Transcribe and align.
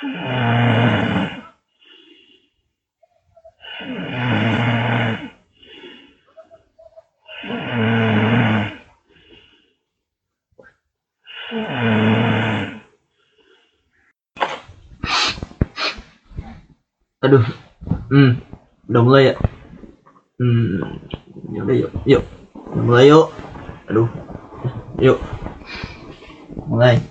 Aduh. 0.00 0.08
Hmm. 18.08 18.40
Udah 18.88 19.02
mulai 19.04 19.22
ya? 19.28 19.34
Hmm. 20.40 20.96
Ya 21.52 21.60
udah 21.60 21.76
yuk. 21.76 21.92
Yuk. 22.08 22.24
Udah 22.72 22.84
mulai 22.88 23.12
yuk. 23.12 23.28
Aduh. 23.92 24.08
Yuk. 24.96 25.20
Mulai. 26.64 27.09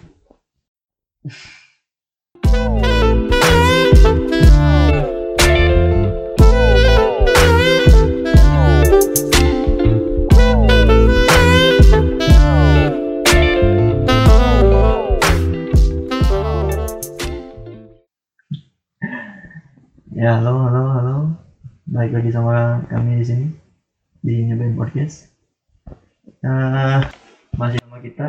Podcast. 24.89 25.29
Nah, 26.41 27.05
masih 27.53 27.77
sama 27.77 28.01
kita 28.01 28.25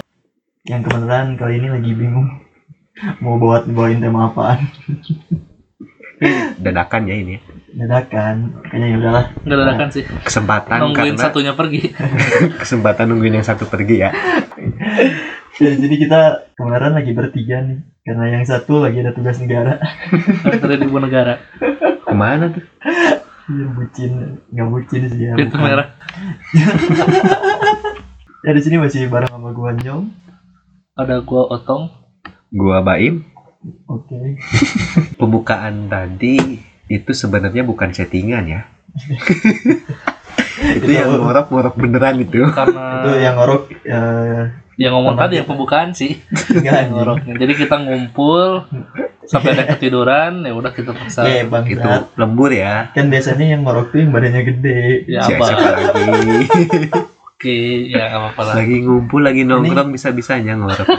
yang 0.69 0.85
kebenaran 0.85 1.41
kali 1.41 1.57
ini 1.57 1.73
lagi 1.73 1.97
bingung 1.97 2.29
mau 3.25 3.41
bawa 3.41 3.65
bawain 3.65 3.97
tema 3.97 4.29
apaan. 4.29 4.61
dadakan 6.61 7.09
ya 7.09 7.17
ini 7.17 7.41
Dadakan, 7.73 8.61
kayaknya 8.69 8.87
ya 8.93 8.97
udahlah. 9.01 9.25
Nggak 9.41 9.57
dadakan 9.65 9.89
sih. 9.89 10.05
kesempatan 10.21 10.79
Nungguin 10.85 11.17
karena 11.17 11.25
satunya 11.33 11.53
pergi. 11.57 11.81
kesempatan 12.61 13.05
nungguin 13.09 13.41
yang 13.41 13.47
satu 13.49 13.65
pergi 13.65 13.97
ya 14.05 14.13
Ya, 15.57 15.73
jadi 15.81 15.95
kita 15.97 16.21
kebenaran 16.61 16.93
lagi 16.93 17.17
bertiga 17.17 17.65
nih, 17.65 17.89
karena 18.05 18.37
yang 18.37 18.45
satu 18.45 18.85
lagi 18.85 19.01
ada 19.01 19.17
tugas 19.17 19.41
negara. 19.41 19.81
Dari 20.45 20.77
ibu 20.77 21.01
negara. 21.01 21.41
ke 22.05 22.13
mana 22.13 22.53
tuh 22.53 22.65
Iya, 23.51 23.67
bucin, 23.75 24.13
nggak 24.55 24.69
bucin 24.71 25.03
sih 25.11 25.21
ya. 25.27 25.33
Itu 25.35 25.51
bukan. 25.51 25.59
merah. 25.67 25.87
Ya 28.41 28.57
di 28.57 28.63
sini 28.65 28.81
masih 28.81 29.05
bareng 29.07 29.29
sama 29.29 29.53
gua 29.53 29.77
Nyong. 29.77 30.09
Ada 30.97 31.21
gua 31.21 31.45
otong. 31.51 31.93
gua 32.51 32.83
Baim 32.83 33.23
Oke. 33.87 34.41
pembukaan 35.21 35.87
tadi 35.87 36.59
itu 36.91 37.11
sebenarnya 37.15 37.63
bukan 37.63 37.95
settingan 37.95 38.43
ya 38.43 38.61
itu 40.75 40.83
Itu- 40.83 40.91
yang 40.91 41.15
ngorok-ngorok 41.15 41.79
beneran 41.79 42.19
itu 42.19 42.43
Karena 42.51 43.07
Itu 43.07 43.11
yang 43.23 43.39
ngorok 43.39 43.71
eh 43.87 44.51
yang 44.81 44.97
ngomong 44.97 45.13
tadi 45.15 45.37
yang 45.37 45.45
pembukaan 45.45 45.93
sih. 45.93 46.17
enggak 46.49 46.65
Yang 46.65 46.73
anjing. 46.81 46.91
ngoroknya. 46.91 47.33
Jadi 47.37 47.53
kita 47.55 47.77
ngumpul 47.79 48.41
sampai 49.23 49.53
ada 49.53 49.65
ketiduran 49.69 50.41
ya 50.41 50.53
udah 50.53 50.73
kita 50.73 50.91
paksa. 50.91 51.23
Eh, 51.23 51.45
Bang 51.45 51.63
itu 51.65 51.85
lembur 52.17 52.51
ya 52.51 52.89
Kan 52.91 53.07
biasanya 53.07 53.47
yang 53.47 53.63
ngorok 53.63 53.93
tuh 53.93 54.01
yang 54.01 54.11
badannya 54.11 54.43
gede. 54.43 55.05
Ya 55.07 55.21
siapa 55.23 55.45
apa? 55.47 55.69
lagi 55.93 56.49
Oke, 57.41 57.57
ya 57.89 58.05
nggak 58.07 58.21
apa-apa 58.21 58.43
lah. 58.43 58.55
lagi 58.55 58.77
ngumpul 58.81 59.21
lagi 59.21 59.43
nongkrong 59.43 59.89
bisa-bisanya 59.91 60.57
ngorok 60.57 60.85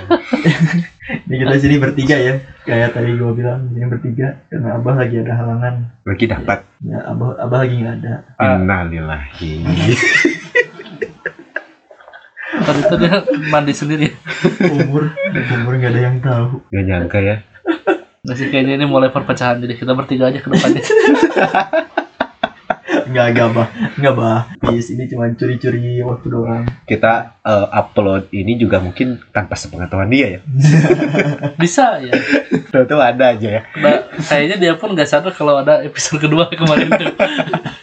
Ini 1.21 1.35
kita 1.37 1.55
sini 1.57 1.75
bertiga 1.77 2.15
ya. 2.15 2.33
Kayak 2.61 2.93
tadi 2.93 3.13
gua 3.13 3.29
bilang 3.31 3.67
sini 3.67 3.85
bertiga 3.85 4.41
karena 4.47 4.73
Abah 4.73 4.95
lagi 4.95 5.15
ada 5.17 5.33
halangan. 5.33 5.73
lagi 6.01 6.25
dapat 6.25 6.59
Ya 6.81 6.97
Abah 7.03 7.37
Abah 7.39 7.57
lagi 7.61 7.75
nggak 7.77 7.95
ada. 7.99 8.13
Ah. 8.37 8.57
innalillahi 8.57 9.51
Tadi 12.71 12.87
itu 12.87 12.95
dia 13.03 13.15
mandi 13.51 13.73
sendiri. 13.75 14.07
Umur 14.71 15.11
umur 15.35 15.73
nggak 15.75 15.91
ada 15.91 16.01
yang 16.07 16.17
tahu. 16.23 16.63
gak 16.71 16.83
nyangka 16.87 17.19
ya 17.19 17.35
Nah 18.21 18.37
sih 18.37 18.47
kayaknya 18.53 18.79
ini 18.79 18.85
mulai 18.87 19.09
perpecahan 19.11 19.59
jadi 19.59 19.75
kita 19.75 19.91
bertiga 19.97 20.31
aja 20.31 20.39
ke 20.39 20.47
depannya. 20.47 20.79
Nggak 23.11 23.27
nggak 23.29 23.49
bah 23.51 23.67
nggak 23.93 24.13
bah. 24.13 24.39
Di 24.63 24.79
sini 24.79 25.03
cuma 25.05 25.27
curi-curi 25.29 25.99
waktu 25.99 26.27
doang. 26.27 26.63
kita 26.83 27.13
eh, 27.41 27.67
upload 27.69 28.31
ini 28.31 28.55
juga 28.55 28.77
mungkin 28.77 29.19
tanpa 29.29 29.53
sepengetahuan 29.53 30.07
dia 30.07 30.27
ya 30.29 30.39
Bisa 31.61 31.99
ya. 31.99 32.13
tahu-tahu 32.67 32.97
ada 32.97 33.31
aja 33.31 33.49
ya 33.51 33.61
Nah, 33.75 33.97
kayaknya 34.21 34.55
dia 34.57 34.73
pun 34.73 34.91
nggak 34.91 35.05
sadar 35.05 35.31
kalau 35.31 35.59
ada 35.59 35.81
episode 35.81 36.19
kedua 36.19 36.47
kemarin. 36.49 36.87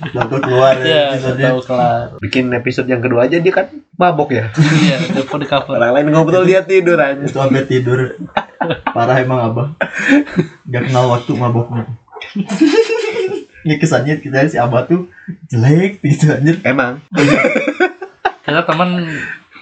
Lalu 0.09 0.37
keluar 0.41 0.75
ya. 0.75 0.85
Iya, 0.85 1.03
episode-nya. 1.13 1.47
tahu 1.47 1.61
kelar. 1.63 2.07
bikin 2.19 2.45
episode 2.51 2.87
yang 2.87 3.01
kedua 3.01 3.21
aja 3.25 3.37
dia 3.37 3.53
kan 3.53 3.67
mabok 3.95 4.31
ya 4.31 4.49
Iya, 4.57 4.97
dia 5.11 5.25
pun 5.25 5.39
di 5.39 5.47
cover. 5.47 5.75
orang 5.75 5.93
lain 5.95 6.09
ngobrol 6.11 6.43
dia 6.43 6.63
tidur 6.63 6.97
aja 6.97 7.19
Itu 7.19 7.37
sampai 7.37 7.65
tidur. 7.65 8.17
Parah 8.89 9.19
emang 9.19 9.41
Abah. 9.47 9.69
Nggak 10.65 10.83
kenal 10.87 11.05
waktu 11.11 11.33
maboknya. 11.33 11.85
Ini 13.61 13.75
kesannya 13.77 14.15
kita 14.19 14.47
si 14.47 14.57
Abah 14.57 14.85
tuh 14.85 15.11
jelek 15.47 15.99
gitu 16.01 16.31
anjir. 16.31 16.59
emang 16.63 17.03
Kita 18.45 18.65
teman 18.65 18.89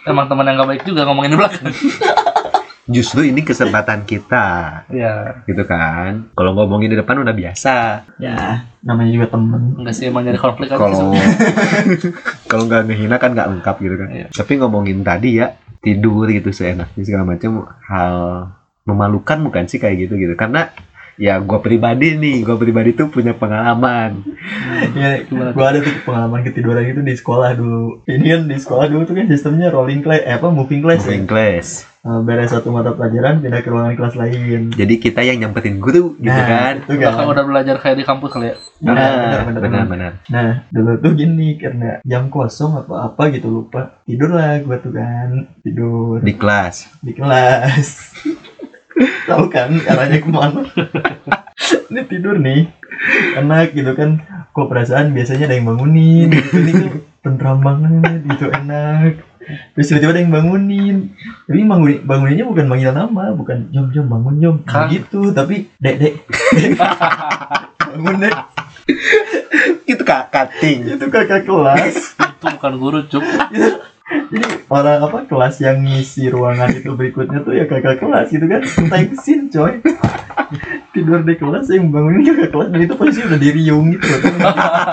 emang 0.05 0.27
teman 0.27 0.45
yang 0.45 0.57
gak 0.57 0.69
baik 0.69 0.83
juga 0.85 1.03
ngomongin 1.05 1.33
di 1.33 1.39
belakang. 1.39 1.67
justru 2.87 3.27
ini 3.27 3.43
kesempatan 3.43 4.07
kita 4.07 4.47
Iya. 4.87 5.43
gitu 5.43 5.67
kan 5.67 6.31
kalau 6.33 6.55
ngomongin 6.55 6.87
di 6.87 6.97
depan 6.97 7.19
udah 7.19 7.35
biasa 7.35 8.07
Ya, 8.17 8.63
namanya 8.81 9.11
juga 9.13 9.27
temen. 9.29 9.75
Enggak 9.75 9.91
sih 9.93 10.07
emang 10.07 10.23
jadi 10.23 10.39
konflik 10.39 10.71
kalau 10.71 11.11
kalau 12.51 12.63
nggak 12.65 12.87
ngehina 12.87 13.19
kan 13.19 13.35
nggak 13.35 13.51
lengkap 13.51 13.77
gitu 13.81 13.95
kan 13.97 14.09
Iya. 14.09 14.27
tapi 14.31 14.53
ngomongin 14.57 15.03
tadi 15.03 15.43
ya 15.43 15.59
tidur 15.77 16.31
gitu 16.31 16.51
seenaknya 16.51 17.03
segala 17.03 17.27
macam 17.27 17.51
hal 17.83 18.15
memalukan 18.83 19.39
bukan 19.43 19.67
sih 19.67 19.83
kayak 19.83 20.07
gitu 20.07 20.15
gitu 20.15 20.35
karena 20.35 20.71
ya 21.17 21.39
gue 21.39 21.59
pribadi 21.59 22.13
nih 22.13 22.43
gue 22.43 22.57
pribadi 22.57 22.91
tuh 22.93 23.09
punya 23.09 23.33
pengalaman 23.33 24.21
Ya, 24.95 25.23
gua 25.27 25.69
ada 25.69 25.79
tuh 25.79 25.93
pengalaman 26.03 26.43
ketiduran 26.43 26.83
itu 26.85 26.99
di 27.01 27.13
sekolah 27.13 27.55
dulu. 27.55 28.03
Ini 28.05 28.25
kan 28.27 28.41
di 28.47 28.57
sekolah 28.57 28.87
dulu 28.87 29.03
tuh 29.05 29.15
kan 29.15 29.27
sistemnya 29.27 29.69
rolling 29.69 30.01
class, 30.01 30.23
eh 30.23 30.35
apa 30.35 30.49
moving 30.49 30.81
class 30.81 31.03
ya. 31.03 31.13
moving 31.13 31.27
class 31.27 31.67
Eh, 32.01 32.21
beres 32.23 32.51
satu 32.51 32.71
mata 32.71 32.95
pelajaran 32.95 33.39
pindah 33.39 33.61
ke 33.61 33.69
ruangan 33.69 33.95
kelas 33.95 34.15
lain. 34.15 34.71
jadi 34.71 34.95
kita 34.97 35.21
yang 35.21 35.43
nyamperin 35.43 35.77
guru 35.77 36.15
gitu 36.17 36.31
Nah, 36.31 36.47
kan 36.47 36.73
itu 36.79 36.93
Udah, 36.95 37.13
kan. 37.13 37.27
udah 37.29 37.45
belajar 37.45 37.77
kayak 37.77 37.97
di 37.97 38.05
kampus 38.05 38.31
kali 38.31 38.47
ya. 38.47 38.57
Benar, 38.79 38.95
benar, 38.95 39.11
Ah, 39.11 39.17
benar, 39.19 39.41
benar 39.43 39.61
benar. 39.61 39.85
benar 39.87 40.13
Nah, 40.29 40.51
dulu 40.69 40.91
tuh 40.97 41.13
gini 41.15 41.49
karena 41.57 41.99
jam 42.03 42.25
kosong 42.27 42.79
apa 42.79 42.95
apa 43.07 43.23
gitu 43.29 43.49
lupa. 43.49 43.99
Tidur 44.03 44.31
lah 44.31 44.59
gua 44.61 44.77
tuh 44.79 44.93
kan, 44.93 45.29
tidur 45.61 46.19
di 46.21 46.33
kelas 46.33 46.87
di 47.01 47.13
kelas. 47.13 47.87
Tahu 49.27 49.45
kan 49.51 49.71
arahnya 49.75 50.19
ke 50.23 50.31
mana? 50.31 50.63
ini 51.91 52.01
tidur 52.07 52.39
nih, 52.39 52.71
enak 53.43 53.75
gitu 53.75 53.93
kan. 53.99 54.23
Kok 54.55 54.71
perasaan 54.71 55.13
biasanya 55.13 55.51
ada 55.51 55.57
yang 55.59 55.67
bangunin. 55.69 56.31
Gitu. 56.33 56.57
Ini 56.63 56.73
tuh 56.73 56.93
tentram 57.21 57.59
banget, 57.61 58.23
gitu 58.25 58.47
enak. 58.55 59.21
Terus 59.75 59.87
tiba-tiba 59.91 60.11
ada 60.15 60.21
yang 60.23 60.33
bangunin. 60.35 60.97
Tapi 61.47 61.61
bangunin, 61.67 62.01
banguninnya 62.07 62.47
bukan 62.47 62.67
manggil 62.71 62.93
nama, 62.95 63.35
bukan 63.35 63.71
jom 63.75 63.91
jom 63.91 64.07
bangun 64.07 64.35
jom, 64.39 64.57
Kang. 64.63 64.89
gitu. 64.91 65.35
Tapi 65.35 65.71
dek 65.83 65.97
dek, 65.99 66.15
bangun 67.91 68.17
dek. 68.23 68.35
itu 69.87 70.03
kak 70.07 70.31
cutting 70.31 70.95
Itu 70.95 71.11
kakak 71.11 71.43
kelas. 71.43 72.15
Itu 72.15 72.47
bukan 72.55 72.73
guru, 72.79 72.99
cuk. 73.11 73.23
Jadi 74.07 74.39
orang 74.71 75.03
apa 75.03 75.19
kelas 75.27 75.59
yang 75.59 75.83
ngisi 75.83 76.31
ruangan 76.31 76.71
itu 76.71 76.95
berikutnya 76.95 77.43
tuh 77.43 77.59
ya 77.59 77.67
kakak 77.67 77.99
kelas 77.99 78.31
gitu 78.31 78.47
kan. 78.47 78.63
Tensin 78.63 79.51
coy. 79.51 79.83
Tidur 80.95 81.27
di 81.27 81.35
kelas 81.35 81.67
yang 81.75 81.91
bangunin 81.91 82.23
kakak 82.23 82.51
kelas. 82.55 82.69
Dan 82.71 82.81
itu 82.87 82.95
posisi 82.95 83.21
udah 83.27 83.39
diriung 83.39 83.91
gitu 83.95 84.07
loh. 84.07 84.21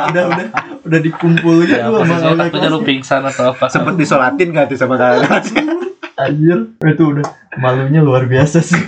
Udah 0.09 0.23
udah 0.33 0.47
udah 0.83 0.99
dikumpul 0.99 1.55
gitu 1.65 1.77
Ya, 1.77 1.87
sama 1.89 1.97
posisinya 2.01 2.25
kakak 2.25 2.41
takutnya 2.41 2.69
lu 2.69 2.79
kelas 2.81 2.89
pingsan 2.89 3.21
atau 3.21 3.45
apa. 3.53 3.65
sempet 3.69 3.93
disolatin 4.01 4.47
gak 4.49 4.65
tuh 4.73 4.77
sama 4.81 4.95
kakak 4.97 5.19
kelas? 5.29 5.45
Anjir. 6.17 6.59
Itu 6.81 7.03
udah 7.13 7.25
malunya 7.61 8.01
luar 8.01 8.25
biasa 8.25 8.65
sih. 8.65 8.81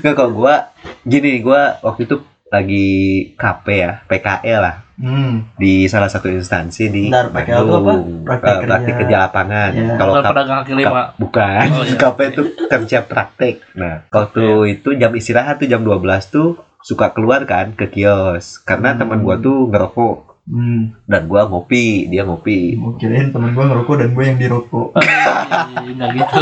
Nggak 0.00 0.14
kalau 0.16 0.32
gua 0.32 0.72
gini 1.04 1.40
gua 1.40 1.80
waktu 1.80 2.04
itu 2.08 2.20
lagi 2.50 2.88
KP 3.34 3.66
ya 3.70 3.92
PKL 4.04 4.60
lah 4.60 4.76
hmm 4.96 5.56
di 5.56 5.86
salah 5.86 6.06
satu 6.06 6.28
instansi 6.28 6.84
di 6.86 7.08
Bentar, 7.08 7.30
PKL 7.30 7.46
itu 7.56 7.62
apa? 7.64 7.78
Bandung. 7.80 8.20
Praktek 8.20 8.52
Eh, 8.52 8.58
praktik 8.60 8.92
kerja. 8.92 9.00
kerja 9.00 9.16
lapangan 9.22 9.70
Ya. 9.70 9.86
kalau 9.96 10.12
kaki 10.20 10.72
lima. 10.74 11.02
bukan 11.16 11.66
Oh, 11.70 11.82
iya. 11.82 11.96
KP 12.02 12.18
itu 12.28 12.42
kerja 12.66 12.98
praktek 13.00 13.54
nah 13.72 14.02
waktu 14.08 14.44
itu 14.72 14.88
jam 14.94 15.12
istirahat 15.12 15.56
tuh 15.56 15.66
jam 15.66 15.80
12 15.80 16.02
tuh 16.28 16.48
suka 16.80 17.08
keluar 17.10 17.44
kan 17.44 17.72
ke 17.72 17.86
kios 17.86 18.58
karena 18.58 18.92
Hmm. 18.92 19.00
teman 19.00 19.18
gua 19.20 19.38
tuh 19.38 19.68
ngerokok 19.68 20.16
hmm 20.46 21.06
dan 21.06 21.22
gua 21.24 21.46
ngopi 21.46 22.08
dia 22.08 22.24
ngopi 22.24 22.74
mau 22.74 22.92
kirain 22.94 23.30
temen 23.30 23.52
gua 23.52 23.68
ngerokok 23.68 23.94
dan 23.96 24.08
gue 24.10 24.24
yang 24.26 24.38
dirokok 24.38 24.88
Ih, 24.96 25.94
Nggak 25.94 26.10
gitu. 26.14 26.40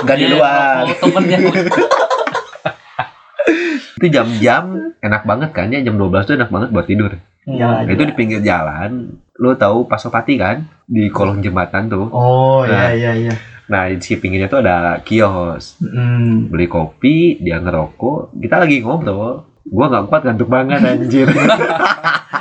nggak 0.00 0.16
di 0.16 0.26
luar 0.26 0.84
temennya. 0.96 1.38
itu 3.96 4.06
jam-jam 4.08 4.64
enak 4.96 5.22
banget 5.22 5.50
kan 5.50 5.66
ya 5.68 5.80
jam 5.80 5.94
12 5.94 6.24
tuh 6.24 6.34
enak 6.34 6.48
banget 6.48 6.68
buat 6.70 6.86
tidur 6.86 7.12
Ya, 7.42 7.82
Nah, 7.82 7.88
itu 7.88 8.04
di 8.04 8.12
pinggir 8.12 8.40
jalan 8.40 9.16
lo 9.34 9.56
tahu 9.56 9.88
Pasopati 9.88 10.36
kan 10.36 10.60
di 10.84 11.08
kolong 11.08 11.40
jembatan 11.40 11.88
tuh 11.88 12.06
Oh 12.08 12.62
Nah. 12.62 12.92
iya 12.92 12.92
iya 12.92 13.12
iya. 13.26 13.34
nah 13.66 13.88
di 13.88 13.96
si 13.98 14.14
pinggirnya 14.14 14.46
tuh 14.46 14.60
ada 14.60 15.00
kios 15.00 15.80
Hmm. 15.80 16.46
beli 16.46 16.66
kopi 16.66 17.38
dia 17.38 17.56
ngerokok 17.56 18.36
kita 18.36 18.60
lagi 18.60 18.84
ngobrol 18.84 19.49
gua 19.70 19.86
nggak 19.86 20.04
kuat 20.06 20.22
ngantuk 20.24 20.48
banget 20.48 20.80
anjir 20.82 21.26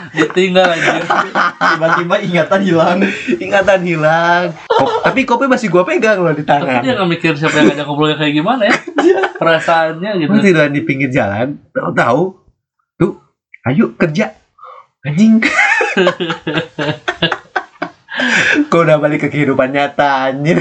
Ditinggal 0.09 0.65
anjir. 0.65 1.05
Tiba-tiba 1.53 2.15
ingatan 2.19 2.59
hilang. 2.59 2.97
ingatan 3.37 3.79
hilang 3.83 4.49
Ko- 4.65 5.05
tapi 5.05 5.21
kopi 5.21 5.45
masih 5.45 5.69
gua 5.69 5.85
pegang 5.85 6.17
loh 6.17 6.33
di 6.33 6.41
Tapi 6.41 6.49
tangan 6.65 6.81
dia 6.81 6.97
nggak 6.97 7.09
mikir 7.09 7.33
siapa 7.33 7.55
yang 7.55 7.69
ngajak 7.69 7.85
ngobrolnya 7.85 8.17
kayak 8.17 8.33
gimana 8.33 8.63
ya. 8.65 8.75
Perasaannya 9.37 10.09
gitu. 10.17 10.29
Gua 10.29 10.41
tiduran 10.41 10.71
di 10.71 10.81
pinggir 10.81 11.09
jalan 11.09 11.61
tahu-tahu 11.69 12.21
tuh 12.95 13.21
ayo 13.63 13.93
kerja 13.93 14.33
anjing 15.01 15.37
Kok 18.65 18.81
udah 18.81 18.97
balik 18.97 19.23
ke 19.23 19.29
kehidupan 19.29 19.71
nyata 19.71 20.27
anjir 20.27 20.59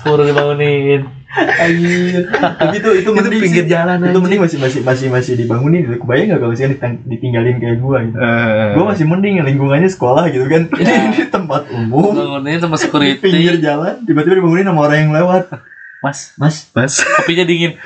Suruh 0.00 0.24
dibangunin. 0.24 1.06
Anjir. 1.32 2.28
Tapi 2.28 2.76
itu 2.76 2.90
itu 2.92 3.00
Itu 3.02 3.10
mending 3.10 3.40
pinggir 3.40 3.64
sih. 3.64 3.70
jalan 3.70 3.96
Itu 3.96 4.06
anjir. 4.06 4.20
mending 4.20 4.40
masih 4.40 4.58
masih 4.58 4.80
masih 4.82 5.06
masih 5.08 5.32
dibangunin. 5.34 5.80
Kebayang 5.94 6.26
nggak 6.28 6.38
kalau 6.38 6.52
misalnya 6.52 6.76
ditinggalin 7.02 7.56
kayak 7.56 7.76
gua 7.78 7.98
gitu. 8.02 8.16
Eh, 8.16 8.68
Gua 8.72 8.84
masih 8.86 9.04
mending 9.04 9.34
lingkungannya 9.40 9.88
sekolah 9.88 10.28
gitu 10.28 10.44
kan. 10.44 10.68
Ini, 10.70 10.84
Ya. 10.84 11.08
ini 11.08 11.24
tempat 11.26 11.62
umum. 11.68 12.12
Bangunin 12.12 12.60
sama 12.60 12.76
Di 12.76 12.84
pinggir 13.16 13.56
security. 13.56 13.60
jalan 13.60 13.94
tiba-tiba 14.02 14.34
dibangunin 14.36 14.66
sama 14.66 14.80
orang 14.82 14.98
yang 15.00 15.12
lewat. 15.14 15.44
Mas, 16.00 16.34
Mas, 16.34 16.66
Mas 16.70 16.98
kopinya 17.00 17.44
dingin. 17.44 17.78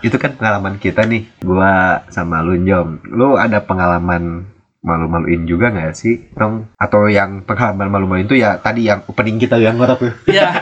itu 0.00 0.16
kan 0.16 0.32
pengalaman 0.32 0.76
kita 0.76 1.02
nih 1.02 1.24
gua 1.40 2.04
sama 2.08 2.44
lu 2.44 2.60
Jom 2.60 3.00
lu 3.06 3.34
ada 3.34 3.56
pengalaman 3.58 4.44
malu-maluin 4.84 5.48
juga 5.48 5.72
nggak 5.72 5.96
sih 5.96 6.28
Tong 6.36 6.68
atau 6.76 7.08
yang 7.08 7.40
pengalaman 7.48 7.88
malu-maluin 7.88 8.28
itu 8.28 8.36
ya 8.36 8.60
tadi 8.60 8.84
yang 8.84 9.00
opening 9.08 9.40
kita 9.40 9.56
yang 9.56 9.80
ngorok 9.80 9.96
tuh 9.96 10.12
Ya, 10.28 10.52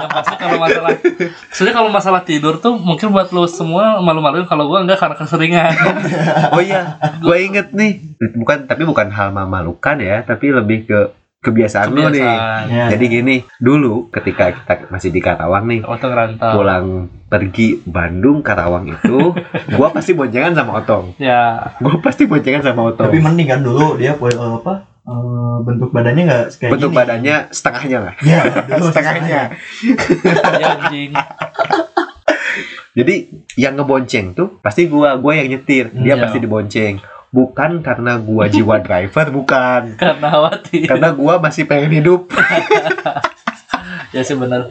yang 0.00 0.10
pasti 0.10 0.34
kalau 0.34 0.58
masalah, 0.58 0.90
sebenarnya 1.54 1.76
kalau 1.76 1.90
masalah 1.92 2.20
tidur 2.26 2.54
tuh 2.58 2.74
mungkin 2.74 3.14
buat 3.14 3.30
lu 3.30 3.46
semua 3.46 4.02
malu-maluin 4.02 4.48
kalau 4.48 4.66
gua 4.66 4.82
enggak 4.82 4.98
karena 4.98 5.16
keseringan. 5.18 5.72
oh 6.54 6.62
iya 6.62 6.98
gua 7.20 7.36
inget 7.36 7.70
nih. 7.70 8.16
Bukan 8.38 8.66
tapi 8.66 8.82
bukan 8.88 9.12
hal 9.12 9.30
memalukan 9.30 9.96
ya 10.00 10.24
tapi 10.24 10.50
lebih 10.50 10.88
ke 10.88 10.98
kebiasaan, 11.44 11.86
lu 11.88 12.08
nih 12.08 12.18
Kebiasaan. 12.18 12.62
ya. 12.66 12.86
jadi 12.90 13.04
gini 13.06 13.36
dulu 13.56 14.08
ketika 14.08 14.50
kita 14.50 14.88
masih 14.88 15.08
di 15.08 15.20
Karawang 15.20 15.64
nih 15.66 15.80
Waktu 15.82 16.06
ngerantau. 16.06 16.52
pulang 16.54 16.86
pergi 17.26 17.68
Bandung 17.82 18.40
Karawang 18.40 18.88
itu 18.88 19.36
gua 19.76 19.88
pasti 19.90 20.10
boncengan 20.10 20.52
sama 20.52 20.80
Otong 20.80 21.12
Ya, 21.16 21.60
gua 21.76 22.00
pasti 22.00 22.24
boncengan 22.24 22.62
sama 22.62 22.88
Otong 22.88 23.06
tapi 23.06 23.20
mending 23.20 23.46
kan 23.46 23.60
dulu 23.60 23.94
dia 23.94 24.12
eh, 24.12 24.34
apa? 24.34 24.74
eh, 25.02 25.56
bentuk 25.60 25.90
badannya 25.90 26.22
nggak 26.24 26.44
kayak 26.56 26.70
bentuk 26.72 26.88
gini. 26.88 26.98
badannya 26.98 27.36
setengahnya 27.50 27.98
lah 28.00 28.14
Ya, 28.18 28.40
dulu 28.66 28.84
setengahnya 28.88 29.42
ya 30.54 30.66
anjing. 30.72 31.10
Jadi 32.94 33.14
yang 33.56 33.74
ngebonceng 33.74 34.30
tuh 34.32 34.54
pasti 34.60 34.86
gua, 34.86 35.18
gua 35.18 35.34
yang 35.34 35.50
nyetir. 35.50 35.90
Dia 35.92 36.14
Iya. 36.14 36.22
pasti 36.22 36.38
dibonceng. 36.38 37.02
Bukan 37.34 37.82
karena 37.82 38.22
gua 38.22 38.46
jiwa 38.46 38.78
driver, 38.86 39.26
bukan. 39.34 39.98
Karena 39.98 40.26
khawatir. 40.30 40.86
Karena 40.86 41.10
gua 41.10 41.42
masih 41.42 41.66
pengen 41.66 41.90
hidup. 41.98 42.30
ya 44.14 44.22
sih 44.22 44.32
benar. 44.34 44.70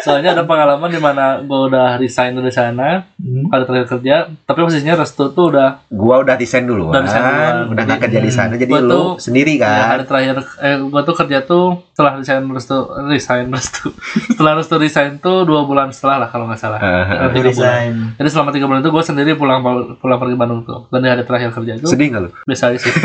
Soalnya 0.00 0.32
ada 0.32 0.42
pengalaman 0.42 0.86
di 0.86 0.98
mana 0.98 1.38
gua 1.40 1.66
udah 1.66 1.88
resign 1.94 2.32
dari 2.32 2.50
sana, 2.50 3.06
Hmm. 3.14 3.46
kali 3.46 3.62
terakhir 3.62 3.88
kerja, 3.90 4.14
tapi 4.42 4.58
posisinya 4.60 4.96
restu 4.96 5.28
tuh 5.28 5.48
udah 5.48 5.86
Gua 5.86 6.18
udah 6.18 6.34
desain 6.34 6.64
duluan, 6.64 6.90
Udah 6.90 7.04
duluan. 7.04 7.54
udah 7.68 7.82
nggak 7.84 8.00
kerja 8.02 8.18
di 8.18 8.30
sana. 8.30 8.52
Jadi 8.54 8.68
Gua 8.70 8.80
lu 8.80 8.90
tuh- 8.90 9.14
sendiri 9.22 9.54
ya, 9.54 9.68
kan. 9.70 9.86
hari 9.92 10.04
terakhir 10.04 10.34
eh 10.58 10.76
gua 10.82 11.00
tuh 11.02 11.14
kerja 11.14 11.38
tuh 11.42 11.64
setelah 11.90 12.16
resign 12.16 12.42
restu 12.48 12.76
resign 13.06 13.46
restu 13.48 13.92
setelah 14.32 14.52
restu 14.56 14.74
resign 14.74 15.16
tuh 15.18 15.44
dua 15.44 15.62
bulan 15.62 15.88
setelah 15.90 16.16
lah 16.18 16.28
kalau 16.28 16.48
nggak 16.48 16.58
salah. 16.58 16.80
Itu 16.80 17.38
tiga 17.38 17.50
bulan. 17.54 18.16
Jadi 18.16 18.28
selama 18.28 18.50
tiga 18.50 18.66
bulan 18.66 18.80
itu 18.80 18.90
gue 18.90 19.04
sendiri 19.04 19.30
pulang 19.34 19.60
pulang 19.94 20.18
pergi 20.18 20.34
Bandung 20.34 20.60
tuh. 20.62 20.88
Dan 20.88 21.00
di 21.00 21.08
hari 21.08 21.22
terakhir 21.22 21.52
kerja 21.52 21.76
itu 21.76 21.86
sedih 21.86 22.06
nggak 22.10 22.22
lu? 22.22 22.30
biasa 22.42 22.64
aja 22.68 22.78
sih. 22.78 22.92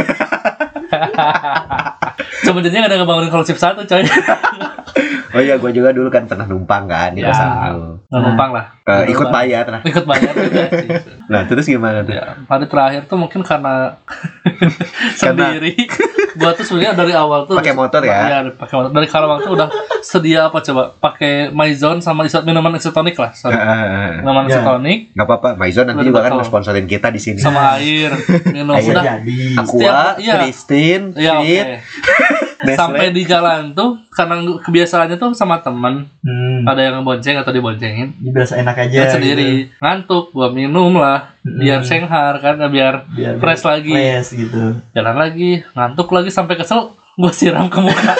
Sebenarnya 2.46 2.80
gak 2.80 2.90
ada 2.90 2.98
ngebangunin 2.98 3.30
kalau 3.30 3.44
shift 3.44 3.60
satu 3.60 3.84
coy. 3.84 4.06
Oh 5.32 5.40
iya, 5.40 5.56
gua 5.56 5.70
juga 5.70 5.90
dulu 5.90 6.08
kan 6.08 6.24
pernah 6.24 6.44
numpang 6.44 6.86
kan 6.86 7.12
di 7.12 7.20
Ya. 7.20 7.30
kosan 7.30 7.50
lu. 7.74 8.00
Nggak 8.06 8.22
numpang 8.22 8.50
lah. 8.52 8.66
Eh, 8.86 9.10
ikut 9.10 9.28
bayar 9.28 9.66
lah. 9.68 9.82
Ikut 9.92 10.06
bayar 10.06 10.32
sih. 10.72 10.90
Nah, 11.26 11.42
terus 11.44 11.66
gimana 11.66 12.02
tuh? 12.02 12.14
Ya, 12.14 12.38
hari 12.40 12.66
terakhir 12.66 13.02
tuh 13.06 13.18
mungkin 13.18 13.42
karena 13.42 13.98
sendiri. 15.16 15.74
Gua 16.36 16.52
tuh 16.52 16.64
sebenarnya 16.64 16.94
dari 16.94 17.14
awal 17.14 17.44
tuh 17.46 17.56
Pakai 17.56 17.72
motor 17.72 18.02
ya? 18.02 18.20
Iya, 18.22 18.38
pakai 18.54 18.76
motor. 18.76 18.90
Dari 18.92 19.08
Karawang 19.08 19.40
tuh 19.42 19.52
udah 19.54 19.68
sedia 20.02 20.46
apa 20.46 20.60
coba? 20.62 20.92
Pakai 20.94 21.34
Maison 21.50 21.98
sama 22.00 22.24
isot 22.24 22.44
minuman 22.44 22.72
isotonik 22.74 23.16
lah. 23.16 23.32
Sorry. 23.34 23.56
Eh, 23.56 24.20
Minuman 24.20 24.46
Ya. 24.46 24.60
isotonik 24.60 25.00
Nggak 25.12 25.26
apa-apa, 25.26 25.50
Maison 25.56 25.86
nanti 25.86 26.04
juga 26.04 26.20
kan 26.22 26.38
sponsorin 26.42 26.86
kita 26.86 27.08
di 27.10 27.18
sini. 27.18 27.40
sama 27.40 27.76
air 27.76 28.12
minum 28.48 28.76
Air 28.76 28.92
udah. 28.92 29.04
jadi. 29.18 29.40
Aqua, 29.56 29.66
Setiap- 29.66 30.18
iya. 30.20 30.34
Christine, 30.38 31.04
Iya. 31.16 31.34
Fit, 31.38 31.68
Nestle. 32.58 32.78
Sampai 32.78 33.12
di 33.12 33.24
jalan 33.24 33.72
tuh 33.72 34.02
karena 34.10 34.42
kebiasaannya 34.76 35.16
tuh 35.16 35.32
sama 35.32 35.56
temen 35.58 36.12
Hmm. 36.20 36.68
ada 36.68 36.82
yang 36.82 37.00
ngebonceng 37.00 37.40
atau 37.40 37.50
diboncengin 37.50 38.12
Ini 38.14 38.30
berasa 38.30 38.60
enak 38.60 38.76
aja. 38.78 38.98
dan 39.00 39.16
sendiri 39.16 39.72
ngantuk 39.78 40.30
gua 40.30 40.52
minum 40.52 40.92
lah 40.94 41.32
Hmm. 41.40 41.56
biar 41.58 41.80
senghar 41.82 42.36
kan 42.38 42.60
biar 42.68 43.08
Gitu. 43.08 43.24
Biar 43.24 43.40
fresh 43.40 43.64
lagi 43.64 43.94
Fresh 43.94 44.30
gitu. 44.36 44.84
jalan 44.92 45.16
lagi 45.16 45.64
ngantuk 45.72 46.12
lagi 46.12 46.28
sampai 46.28 46.58
kesel 46.58 46.92
gua 47.14 47.32
siram 47.32 47.66
ke 47.66 47.80
muka 47.80 48.14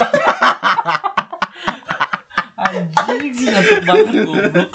anjing 2.56 3.36
ngantuk 3.46 3.80
banget 3.84 4.06
goblok 4.16 4.70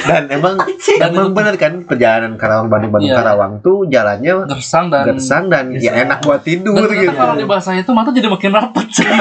Dan 0.00 0.22
emang 0.30 0.56
Dan 0.96 1.10
emang 1.12 1.36
bener 1.36 1.54
kan 1.54 1.84
perjalanan 1.84 2.32
Karawang 2.34 2.68
Bandung 2.68 2.88
Bandung 2.90 3.10
Iya. 3.10 3.20
Karawang 3.20 3.60
tuh 3.60 3.84
jalannya 3.86 4.32
gersang 4.48 4.88
dan 4.88 5.04
gersang 5.06 5.44
dan 5.46 5.64
ya 5.74 5.92
enak 5.98 6.24
buat 6.24 6.40
tidur 6.40 6.72
dan 6.78 6.88
gitu. 6.90 7.12
kalau 7.12 7.36
dibasahin 7.36 7.84
tuh 7.84 7.92
mata 7.92 8.08
jadi 8.10 8.26
makin 8.26 8.48
rapat 8.50 8.86
sih 8.88 9.04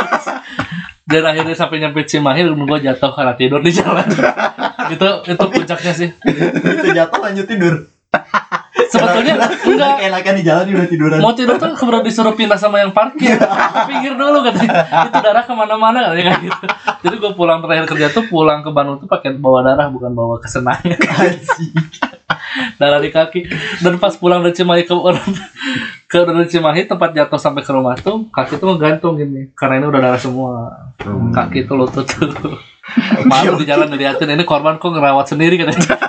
dan 1.07 1.23
akhirnya 1.23 1.55
sampai 1.55 1.79
nyampe 1.79 2.03
Cimahi 2.03 2.43
gua 2.67 2.83
jatuh 2.83 3.15
karena 3.15 3.33
tidur 3.39 3.63
di 3.63 3.71
jalan 3.71 4.03
itu 4.93 5.09
itu 5.23 5.45
puncaknya 5.47 5.93
sih 5.95 6.09
Itu 6.67 6.87
jatuh 6.91 7.19
lanjut 7.23 7.47
tidur. 7.47 7.96
Sebetulnya 8.91 9.33
enggak. 9.41 9.95
Enakan 10.05 10.33
di 10.37 10.43
jalan 10.45 10.65
udah 10.73 10.87
tiduran. 10.89 11.17
mau 11.19 11.33
tidur 11.33 11.55
tuh 11.57 11.73
kemudian 11.73 12.03
disuruh 12.05 12.33
pindah 12.37 12.59
sama 12.59 12.81
yang 12.81 12.93
parkir. 12.93 13.37
Pinggir 13.89 14.13
dulu 14.13 14.45
katanya. 14.45 14.85
Itu 15.09 15.17
darah 15.19 15.43
ke 15.43 15.53
mana-mana 15.53 16.11
katanya 16.11 16.33
gitu. 16.41 16.65
Jadi 17.07 17.15
gue 17.17 17.31
pulang 17.33 17.59
terakhir 17.63 17.85
kerja 17.89 18.07
tuh 18.13 18.25
pulang 18.29 18.61
ke 18.61 18.69
Bandung 18.69 19.01
tuh 19.01 19.09
pakai 19.09 19.35
bawa 19.37 19.65
darah 19.65 19.87
bukan 19.89 20.11
bawa 20.13 20.37
kesenangan 20.37 20.97
darah 22.79 22.99
di 23.01 23.09
kaki. 23.09 23.41
Dan 23.81 23.97
pas 23.97 24.13
pulang 24.15 24.41
dari 24.45 24.53
Cimahi 24.53 24.83
ke 24.85 24.93
orang 24.93 25.25
ke 26.07 26.17
dari 26.23 26.47
Cimahi 26.47 26.87
tempat 26.87 27.11
jatuh 27.13 27.39
sampai 27.39 27.61
ke 27.65 27.71
rumah 27.73 27.97
tuh 27.97 28.29
kaki 28.29 28.61
tuh 28.61 28.75
ngegantung 28.75 29.17
gini. 29.17 29.51
Karena 29.57 29.83
ini 29.83 29.85
udah 29.89 30.01
darah 30.01 30.21
semua. 30.21 30.53
Hmm. 31.01 31.31
kaki 31.31 31.69
tuh 31.69 31.75
lutut 31.77 32.03
tuh 32.03 32.57
malu 33.31 33.59
di 33.59 33.65
jalan 33.67 33.91
diliatin 33.91 34.31
ini 34.31 34.43
korban 34.47 34.79
kok 34.79 34.89
ngerawat 34.91 35.27
sendiri 35.27 35.59
katanya. 35.59 35.99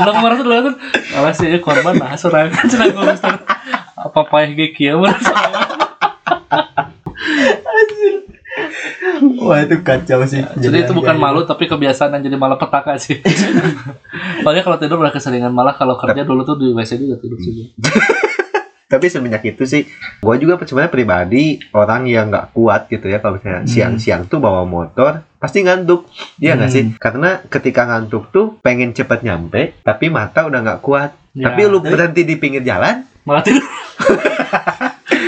Belum 0.00 0.14
kemarin 0.16 0.36
tuh 0.40 0.46
diliatin 0.48 0.74
alas 1.16 1.36
sih 1.36 1.48
korban 1.60 1.94
nah 1.98 2.16
serangan 2.16 2.64
cenah 2.66 2.86
gue 2.88 3.14
apa 4.00 4.20
payah 4.32 4.50
geki 4.56 4.82
ya 4.90 4.94
merasa 4.96 5.34
Wah 9.40 9.60
itu 9.60 9.76
kacau 9.84 10.24
sih. 10.24 10.40
jadi 10.56 10.86
itu 10.86 10.92
bukan 10.96 11.16
malu 11.16 11.44
tapi 11.44 11.68
kebiasaan 11.68 12.16
yang 12.16 12.22
jadi 12.24 12.36
malah 12.40 12.56
petaka 12.56 12.96
sih. 12.96 13.20
Soalnya 14.44 14.62
kalau 14.64 14.76
tidur 14.80 14.96
udah 15.00 15.12
keseringan 15.12 15.52
malah 15.52 15.76
kalau 15.76 15.96
kerja 16.00 16.24
dulu 16.24 16.44
tuh 16.44 16.56
di 16.56 16.72
WC 16.72 16.96
juga 16.96 17.20
tidur 17.20 17.36
sih 17.40 17.68
Tapi 18.90 19.06
semenjak 19.06 19.46
itu 19.46 19.62
sih, 19.62 19.86
gue 20.18 20.34
juga 20.36 20.58
sebenarnya 20.58 20.90
pribadi 20.90 21.62
orang 21.70 22.10
yang 22.10 22.26
nggak 22.26 22.50
kuat 22.50 22.90
gitu 22.90 23.06
ya 23.06 23.22
kalau 23.22 23.38
misalnya 23.38 23.62
Hmm. 23.62 23.70
siang-siang 23.70 24.26
tuh 24.26 24.42
bawa 24.42 24.66
motor 24.66 25.22
pasti 25.38 25.62
ngantuk, 25.62 26.10
iya 26.36 26.58
nggak 26.58 26.66
Hmm. 26.66 26.74
sih? 26.74 26.84
Karena 26.98 27.38
ketika 27.46 27.86
ngantuk 27.86 28.34
tuh 28.34 28.58
pengen 28.58 28.90
cepet 28.90 29.22
nyampe, 29.22 29.78
tapi 29.80 30.10
mata 30.10 30.42
udah 30.44 30.58
nggak 30.58 30.82
kuat. 30.82 31.14
Ya, 31.30 31.54
tapi 31.54 31.70
lu 31.70 31.78
berhenti 31.78 32.26
di 32.26 32.34
pinggir 32.34 32.66
jalan, 32.66 33.06
malah 33.22 33.42
tidur 33.42 33.64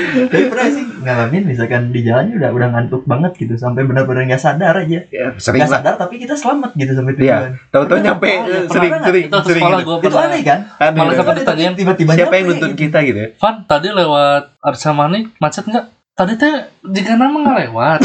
Tapi 0.02 0.44
pernah 0.46 0.68
sih 0.68 0.84
ngalamin 1.02 1.42
misalkan 1.44 1.88
di 1.88 2.00
jalan 2.00 2.32
udah 2.32 2.50
udah 2.50 2.68
ngantuk 2.70 3.02
banget 3.04 3.32
gitu 3.36 3.54
sampai 3.54 3.82
benar-benar 3.82 4.24
nggak 4.24 4.40
sadar 4.40 4.72
aja. 4.78 5.00
ya, 5.04 5.26
sering 5.36 5.60
Nggak 5.60 5.68
lah. 5.68 5.78
sadar 5.78 5.94
tapi 5.98 6.14
kita 6.16 6.34
selamat 6.34 6.70
gitu 6.74 6.92
sampai 6.92 7.12
Iya. 7.14 7.18
tujuan. 7.18 7.52
Tahu-tahu 7.68 7.88
Pernah, 7.90 8.04
nyampe 8.06 8.28
pernah 8.28 8.68
sering, 8.68 8.90
nggak? 8.90 9.04
sering, 9.04 9.24
itu 9.24 9.36
sering 9.42 9.62
sekolah 9.62 9.78
gitu. 9.78 9.88
gue 9.90 9.96
Itu 10.02 10.16
aneh 10.16 10.42
kan? 10.42 10.58
Aneh, 10.74 10.96
Malah 10.96 11.14
sampai 11.14 11.34
ditanyain 11.36 11.74
tiba-tiba 11.74 12.10
Siapa 12.12 12.32
yang 12.32 12.44
nyampe 12.44 12.48
nuntun 12.50 12.70
gitu. 12.70 12.82
kita 12.82 12.98
gitu 13.02 13.18
ya? 13.18 13.28
Van 13.36 13.56
tadi 13.62 13.88
lewat 13.90 14.42
Arsa 14.60 14.90
Mani 14.92 15.20
macet 15.36 15.64
nggak 15.66 15.84
tadi 16.12 16.32
teh 16.36 16.54
jika 16.86 17.12
nama 17.16 17.32
nggak 17.34 17.56
lewat 17.66 17.98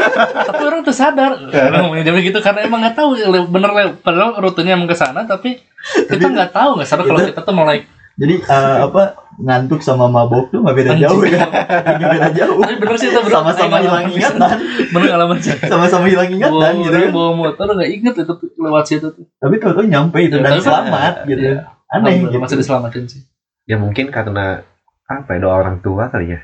tapi 0.48 0.62
orang 0.62 0.80
tuh 0.82 0.92
sadar 0.92 1.32
jam 1.48 2.14
gitu 2.20 2.38
karena 2.38 2.60
emang 2.60 2.76
nggak 2.78 2.92
tahu 2.92 3.16
bener 3.46 3.70
lewat 3.72 3.94
padahal 4.00 4.36
rutenya 4.36 4.76
emang 4.76 4.84
ke 4.84 4.92
sana 4.92 5.24
tapi 5.24 5.64
kita 6.04 6.28
nggak 6.28 6.52
tahu 6.52 6.76
nggak 6.76 6.84
sadar 6.86 7.04
kalau 7.04 7.24
kita 7.24 7.40
tuh 7.40 7.56
mulai 7.56 7.88
Jadi 8.14 8.34
eh, 8.40 8.78
apa 8.86 9.02
ngantuk 9.34 9.80
sama 9.80 10.06
mabok 10.06 10.46
tuh 10.48 10.62
nggak 10.62 10.76
beda 10.76 10.90
Anjing. 10.94 11.04
jauh 11.04 11.22
ya. 11.24 11.42
Nggak 11.98 12.10
beda 12.12 12.28
jauh. 12.32 12.58
tapi 12.60 12.74
bener 12.78 12.96
sih 12.96 13.08
itu 13.08 13.18
bro 13.18 13.34
Sama-sama 13.34 13.76
hilang 13.84 14.04
ingatan. 14.06 14.58
bener 14.88 15.06
ngalamin 15.10 15.38
sih 15.38 15.52
Sama-sama 15.60 16.06
hilang 16.06 16.28
bawa, 16.28 16.36
ingatan 16.36 16.72
gitu 16.80 16.96
kan. 16.96 17.10
bawa 17.10 17.30
motor 17.34 17.66
nggak 17.72 17.90
inget 17.90 18.14
itu 18.16 18.34
lewat 18.56 18.84
situ 18.84 19.06
tuh 19.08 19.24
Tapi 19.34 19.54
tahu-tahu 19.58 19.84
nyampe 19.84 20.18
itu 20.20 20.36
dan 20.36 20.46
Tapi 20.48 20.54
kan, 20.54 20.64
selamat 20.64 21.14
gitu. 21.26 21.42
iya. 21.42 21.58
Aneh 21.90 22.14
gitu. 22.22 22.38
masih 22.38 22.56
diselamatin 22.56 23.04
sih 23.04 23.22
Ya 23.64 23.76
mungkin 23.76 24.08
karena 24.08 24.62
apa 25.04 25.30
ya 25.30 25.38
doa 25.40 25.56
orang 25.58 25.80
tua 25.80 26.06
kali 26.06 26.32
ya. 26.32 26.40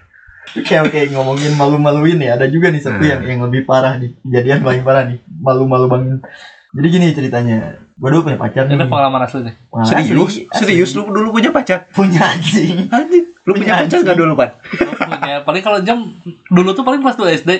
Oke 0.50 0.74
oke 0.74 1.00
ngomongin 1.10 1.52
malu-maluin 1.52 2.18
ya. 2.18 2.34
Ada 2.34 2.48
juga 2.48 2.68
nih 2.68 2.80
satu 2.80 2.98
Hmm. 2.98 3.06
yang 3.06 3.22
yang 3.22 3.40
lebih 3.44 3.62
parah 3.62 3.94
nih. 3.94 4.16
Kejadian 4.20 4.60
paling 4.60 4.82
parah 4.82 5.04
nih. 5.04 5.20
Malu-malu 5.30 5.86
banget. 5.86 6.20
Jadi 6.70 6.86
gini 6.88 7.06
ceritanya. 7.10 7.58
Gue 7.92 8.08
dulu 8.08 8.22
punya 8.24 8.38
pacar 8.38 8.64
nih. 8.64 8.74
ini 8.74 8.86
pengalaman 8.86 9.20
asli 9.20 9.42
nih 9.42 9.54
Wah, 9.68 9.82
Serius? 9.82 10.08
asli, 10.32 10.42
asli. 10.46 10.56
Serius 10.56 10.90
lu 10.94 11.02
dulu 11.06 11.28
punya 11.32 11.50
pacar? 11.50 11.90
punya 11.90 12.22
anjing. 12.22 12.86
Anjing, 12.88 13.24
lu 13.42 13.52
punya 13.52 13.74
Punya 13.76 13.82
pacar 13.84 13.98
gak 14.02 14.16
dulu, 14.16 14.32
Pan? 14.34 14.50
Gua 15.00 15.16
punya 15.18 15.36
paling 15.42 15.62
kalau 15.62 15.78
jam 15.80 15.98
dulu 16.46 16.70
tuh 16.72 16.80
paling 16.80 17.00
kelas 17.00 17.16
2 17.16 17.38
SD 17.38 17.50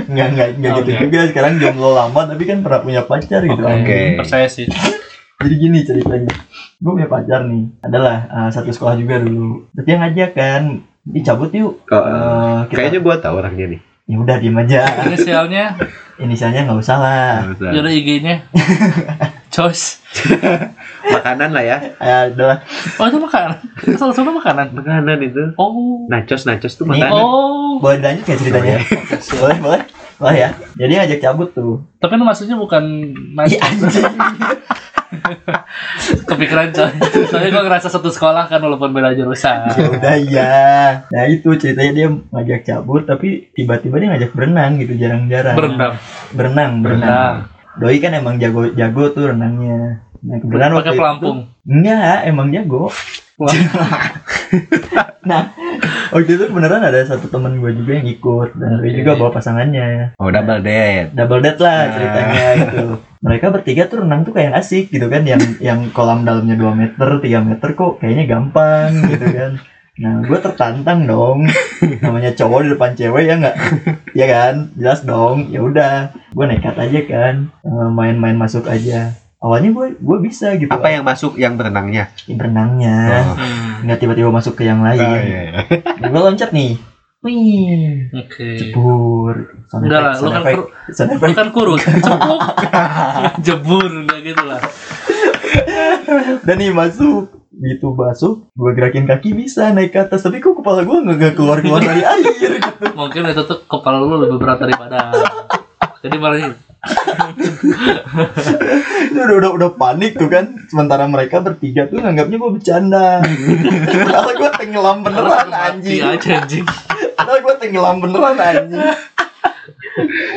Enggak 0.00 0.26
enggak 0.28 0.48
enggak 0.54 0.72
gitu 0.74 0.90
Oke. 0.90 1.00
juga. 1.04 1.20
Sekarang 1.26 1.52
jomblo 1.56 1.90
lama 1.92 2.20
tapi 2.24 2.42
kan 2.44 2.58
pernah 2.60 2.80
punya 2.80 3.02
pacar 3.02 3.40
gitu. 3.42 3.58
Oke. 3.58 3.98
percaya 4.16 4.46
sih 4.46 4.66
Jadi 5.38 5.54
gini 5.56 5.78
ceritanya. 5.80 6.34
Gue 6.76 6.92
punya 6.94 7.06
pacar 7.06 7.40
nih. 7.44 7.62
Adalah 7.80 8.16
eh, 8.26 8.50
satu 8.50 8.68
sekolah 8.68 8.94
juga 8.94 9.18
dulu. 9.18 9.70
Terus 9.72 9.84
dia 9.84 9.96
ngajak 9.96 10.30
kan. 10.32 10.62
Ih 11.08 11.22
cabut 11.22 11.48
yuk. 11.50 11.80
Oh, 11.86 11.96
Eh, 11.96 12.60
kita- 12.68 12.78
Kayaknya 12.84 13.00
gua 13.00 13.16
tahu 13.16 13.34
orangnya 13.38 13.66
nih. 13.68 13.80
Ya 14.08 14.16
udah 14.16 14.36
diem 14.40 14.56
aja. 14.56 14.80
inisialnya 15.04 15.76
Inisialnya 16.18 16.66
nggak 16.66 16.80
usah 16.82 16.96
lah. 16.98 17.32
jodoh 17.60 17.92
IG-nya 17.92 18.42
Choice 19.54 20.02
Makanan 21.06 21.54
lah 21.54 21.62
ya. 21.62 21.76
Ya 22.02 22.16
udahlah. 22.26 22.58
oh 22.98 23.06
itu 23.06 23.18
makanan 23.20 23.58
salah 23.94 24.14
satu 24.16 24.32
makanan 24.32 24.74
Makanan 24.74 25.18
itu. 25.22 25.54
oh 25.54 26.08
Nachos, 26.10 26.42
nachos 26.42 26.74
tuh 26.74 26.88
makanan. 26.88 27.12
oh 27.14 27.78
Boleh 27.78 28.02
lanjut 28.02 28.24
ya 28.24 28.34
ceritanya? 28.34 28.80
boleh 29.38 29.58
boleh. 29.60 29.82
Boleh 30.18 30.36
ya. 30.36 30.50
Jadi 30.74 30.92
ngajak 30.98 31.20
cabut 31.22 31.48
tuh. 31.54 31.78
tapi 32.02 32.18
maksudnya 32.18 32.58
bukan 32.58 32.82
main 33.36 33.46
Ih 33.46 33.60
anjing. 33.62 34.02
kepikiran 36.30 36.72
coy 36.72 36.92
soalnya 37.28 37.50
gue 37.52 37.62
ngerasa 37.68 37.88
satu 37.92 38.08
sekolah 38.08 38.48
kan 38.48 38.60
walaupun 38.60 38.92
beda 38.92 39.12
jurusan 39.16 39.68
ya 39.74 39.86
udah 39.88 40.16
iya. 40.18 40.52
Nah 41.08 41.24
itu 41.28 41.54
ceritanya 41.56 41.92
dia 41.94 42.06
ngajak 42.10 42.60
cabut 42.64 43.02
tapi 43.04 43.50
tiba-tiba 43.52 44.00
dia 44.00 44.08
ngajak 44.14 44.30
berenang 44.34 44.80
gitu 44.80 44.94
jarang-jarang. 44.96 45.56
berendam 45.56 45.92
Berenang, 46.34 46.72
berenang. 46.84 47.34
Doi 47.78 48.02
kan 48.02 48.12
emang 48.16 48.42
jago 48.42 48.66
jago 48.74 49.14
tuh 49.14 49.30
renangnya. 49.30 50.02
Nah 50.20 50.36
kebetulan 50.38 50.70
pakai 50.72 50.90
itu- 50.90 50.98
pelampung 50.98 51.38
Enggak, 51.62 52.16
emang 52.24 52.48
jago. 52.48 52.88
Nah, 55.20 55.52
waktu 56.08 56.40
itu 56.40 56.44
beneran 56.48 56.80
ada 56.80 57.04
satu 57.04 57.28
temen 57.28 57.60
gue 57.60 57.68
juga 57.74 58.00
yang 58.00 58.08
ikut 58.08 58.56
dan 58.56 58.80
dia 58.80 58.88
Oke. 58.88 58.96
juga 58.96 59.12
bawa 59.14 59.30
pasangannya. 59.30 60.16
Oh, 60.16 60.32
double 60.32 60.64
date. 60.64 61.12
Double 61.12 61.44
date 61.44 61.60
lah 61.60 61.78
Nah. 61.78 61.92
ceritanya 61.92 62.46
gitu. 62.56 62.84
Mereka 63.20 63.46
bertiga 63.50 63.82
tuh 63.84 63.98
renang 64.00 64.24
tuh 64.24 64.32
kayak 64.32 64.56
asik 64.56 64.88
gitu 64.88 65.04
kan 65.06 65.22
yang 65.22 65.42
yang 65.60 65.92
kolam 65.92 66.24
dalamnya 66.24 66.56
2 66.56 66.72
meter, 66.72 67.08
3 67.20 67.44
meter 67.44 67.68
kok 67.74 68.00
kayaknya 68.00 68.24
gampang 68.26 68.88
gitu 69.04 69.26
kan. 69.28 69.52
Nah, 69.98 70.22
gue 70.22 70.38
tertantang 70.38 71.00
dong. 71.04 71.44
Namanya 72.00 72.30
cowok 72.32 72.60
di 72.64 72.68
depan 72.72 72.90
cewek 72.94 73.24
ya 73.26 73.34
nggak? 73.36 73.56
ya 74.14 74.26
kan? 74.26 74.54
Jelas 74.78 75.02
dong. 75.02 75.50
Ya 75.50 75.60
udah, 75.60 75.94
gue 76.30 76.44
nekat 76.46 76.78
aja 76.78 77.00
kan. 77.04 77.34
Eh, 77.60 77.88
Main-main 77.90 78.38
masuk 78.38 78.64
aja. 78.64 79.12
Awalnya 79.38 79.70
gue 79.70 79.86
gue 79.94 80.18
bisa 80.18 80.50
gitu. 80.58 80.66
Apa 80.66 80.90
yang 80.90 81.06
masuk 81.06 81.38
yang 81.38 81.54
berenangnya? 81.54 82.10
Ya, 82.26 82.34
berenangnya? 82.34 82.96
Oh. 83.22 83.36
Hmm, 83.38 83.86
nggak 83.86 83.98
tiba-tiba 84.02 84.34
masuk 84.34 84.58
ke 84.58 84.66
yang 84.66 84.82
lain. 84.82 84.98
Ah, 84.98 85.22
iya, 85.22 85.40
iya. 85.46 85.62
Gue 86.10 86.18
loncat 86.18 86.50
nih. 86.50 86.74
Wih, 87.18 88.10
oke 88.14 88.46
jebur. 88.58 89.34
Sound 89.66 89.86
enggak 89.86 90.00
lah 90.02 90.14
lu 90.14 90.22
sound 90.22 90.34
kan 90.38 90.42
kur- 90.54 90.70
lu 91.18 91.34
kan 91.34 91.48
kurus 91.50 91.82
cepuk 92.06 92.40
jebur 93.42 93.90
enggak 93.90 94.20
gitu 94.22 94.42
lah 94.42 94.62
Dan 96.46 96.56
nih 96.58 96.70
masuk. 96.70 97.38
Gitu 97.58 97.90
masuk, 97.90 98.54
gue 98.54 98.70
gerakin 98.70 99.02
kaki 99.02 99.34
bisa 99.34 99.74
naik 99.74 99.90
ke 99.90 99.98
atas, 99.98 100.22
tapi 100.22 100.38
kok 100.38 100.54
kepala 100.54 100.86
gue 100.86 100.94
nggak 100.94 101.34
keluar 101.34 101.58
keluar 101.58 101.82
dari 101.82 102.06
air 102.14 102.22
gitu. 102.38 102.86
mungkin 102.94 103.26
itu 103.26 103.42
tuh 103.42 103.66
kepala 103.66 103.98
lu 103.98 104.14
lebih 104.14 104.38
berat 104.38 104.62
daripada 104.62 105.10
jadi 105.98 106.14
malah 106.22 106.54
udah, 109.12 109.36
udah 109.38 109.50
udah 109.54 109.70
panik 109.74 110.14
tuh 110.14 110.28
kan. 110.30 110.54
Sementara 110.70 111.04
mereka 111.10 111.42
bertiga 111.42 111.90
tuh 111.90 111.98
nganggapnya 111.98 112.36
gue 112.38 112.50
bercanda. 112.54 113.08
Padahal 113.24 114.32
gue 114.34 114.50
tenggelam 114.58 114.98
beneran 115.02 115.50
anjing. 115.50 116.00
aja 116.02 116.42
anjing 116.42 116.64
Padahal 117.18 117.40
gue 117.42 117.54
tenggelam 117.58 117.96
beneran 117.98 118.38
anjing. 118.38 118.82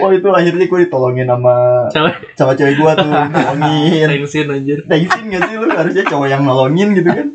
Wah 0.01 0.09
itu 0.09 0.25
akhirnya 0.33 0.65
gue 0.65 0.79
ditolongin 0.89 1.29
sama 1.29 1.85
cewek 1.93 2.15
sama 2.33 2.57
cewek 2.57 2.81
gue 2.81 2.91
tuh 2.97 3.09
tolongin. 3.37 4.07
tensin 4.09 4.49
anjir 4.49 4.79
Tensin 4.89 5.23
gak 5.29 5.41
sih 5.45 5.55
lu 5.61 5.69
harusnya 5.69 6.03
cowok 6.09 6.27
yang 6.29 6.41
nolongin 6.41 6.97
gitu 6.97 7.09
kan 7.13 7.27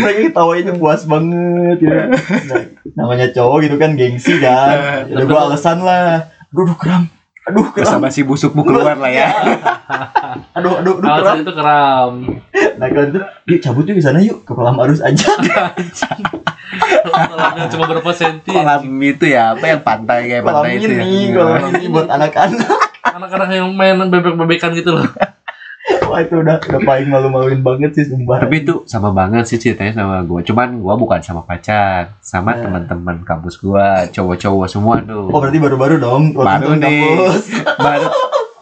mereka 0.00 0.32
ketawainnya 0.32 0.74
puas 0.74 1.04
banget 1.06 1.76
gitu 1.78 1.94
nah, 1.94 2.62
namanya 2.96 3.26
cowok 3.30 3.58
gitu 3.68 3.76
kan 3.78 3.90
gengsi 3.94 4.40
kan 4.40 4.76
udah 5.12 5.24
gue 5.28 5.38
alasan 5.38 5.78
lah 5.84 6.26
aduh 6.52 6.62
aduh 6.66 6.78
kram 6.80 7.02
aduh 7.42 7.66
kram 7.74 7.82
Basa-basi 7.82 8.22
busukmu 8.22 8.62
keluar 8.62 8.94
lah 8.94 9.10
ya. 9.10 9.28
aduh 10.56 10.78
aduh 10.78 10.94
aduh 10.94 10.94
kram 11.02 11.18
alasan 11.18 11.38
itu 11.42 11.52
keram. 11.52 12.12
Nah 12.78 12.86
kalau 12.86 13.06
itu 13.10 13.20
yuk 13.50 13.58
cabut 13.58 13.84
yuk 13.90 13.96
ke 13.98 14.02
sana 14.02 14.18
yuk 14.22 14.46
ke 14.46 14.52
kolam 14.54 14.78
arus 14.78 15.02
aja. 15.02 15.26
Kolamnya 17.02 17.66
cuma 17.74 17.84
berapa 17.90 18.10
senti? 18.14 18.54
Kolam 18.54 18.86
itu 19.02 19.24
ya, 19.26 19.58
apa 19.58 19.64
yang 19.66 19.82
pantai 19.82 20.30
kayak 20.30 20.42
kolam 20.46 20.62
pantai 20.62 20.78
itu 20.78 20.90
ya. 20.94 21.02
ini 21.02 21.34
kolam 21.34 21.70
ini 21.74 21.86
buat 21.90 22.08
anak-anak. 22.08 22.68
Anak-anak 23.02 23.48
yang 23.50 23.68
main 23.74 23.98
bebek-bebekan 24.06 24.70
gitu 24.78 24.94
loh 25.02 25.10
wah 26.06 26.18
itu 26.18 26.34
udah 26.36 26.56
udah 26.60 26.80
paling 26.80 27.08
malu-maluin 27.08 27.58
banget 27.58 27.90
sih 27.92 28.04
sumpah 28.06 28.40
Tapi 28.40 28.62
itu 28.62 28.84
sama 28.84 29.10
banget 29.10 29.44
sih 29.44 29.58
ceritanya 29.58 29.92
sama 29.96 30.22
gue. 30.22 30.40
Cuman 30.42 30.76
gue 30.76 30.94
bukan 30.96 31.18
sama 31.18 31.42
pacar, 31.42 32.14
sama 32.20 32.52
Nah. 32.52 32.62
teman-teman 32.62 33.16
kampus 33.22 33.56
gue, 33.56 33.86
cowok-cowok 34.10 34.66
semua 34.68 35.00
tuh. 35.00 35.26
oh 35.26 35.38
berarti 35.38 35.58
baru-baru 35.58 35.98
dong 35.98 36.22
Baru 36.32 36.74
nih. 36.74 37.02
kampus 37.02 37.44
Baru 37.86 38.08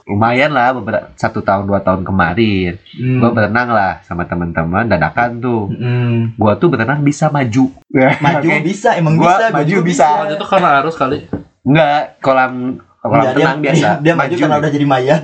lumayan 0.07 0.51
lah 0.51 0.73
beberapa 0.73 1.07
satu 1.15 1.39
tahun 1.39 1.65
dua 1.65 1.79
tahun 1.79 2.03
kemarin. 2.03 2.83
hmm. 2.93 3.19
Gue 3.19 3.31
berenang 3.31 3.69
lah 3.69 4.03
sama 4.03 4.25
teman-teman 4.25 4.83
dadakan 4.85 5.39
tuh. 5.39 5.71
Hmm. 5.71 6.35
Gue 6.35 6.53
tuh 6.57 6.67
berenang 6.67 6.99
bisa 7.01 7.29
maju. 7.29 7.71
maju 8.17 8.49
Oke. 8.51 8.65
bisa 8.65 8.97
emang 8.97 9.15
Gua 9.15 9.29
bisa 9.31 9.45
gua 9.45 9.57
maju 9.57 9.71
juga 9.71 9.85
bisa. 9.85 10.07
itu 10.27 10.45
karena 10.45 10.69
harus 10.77 10.95
kali 10.95 11.19
Enggak, 11.61 12.19
kolam 12.19 12.53
kolam 12.97 13.17
Enggak, 13.19 13.31
dia, 13.31 13.45
renang 13.45 13.61
biasa. 13.61 13.77
dia, 13.79 13.93
dia 14.03 14.15
maju 14.15 14.35
karena 14.35 14.57
udah 14.57 14.71
jadi 14.73 14.87
mayat 14.89 15.23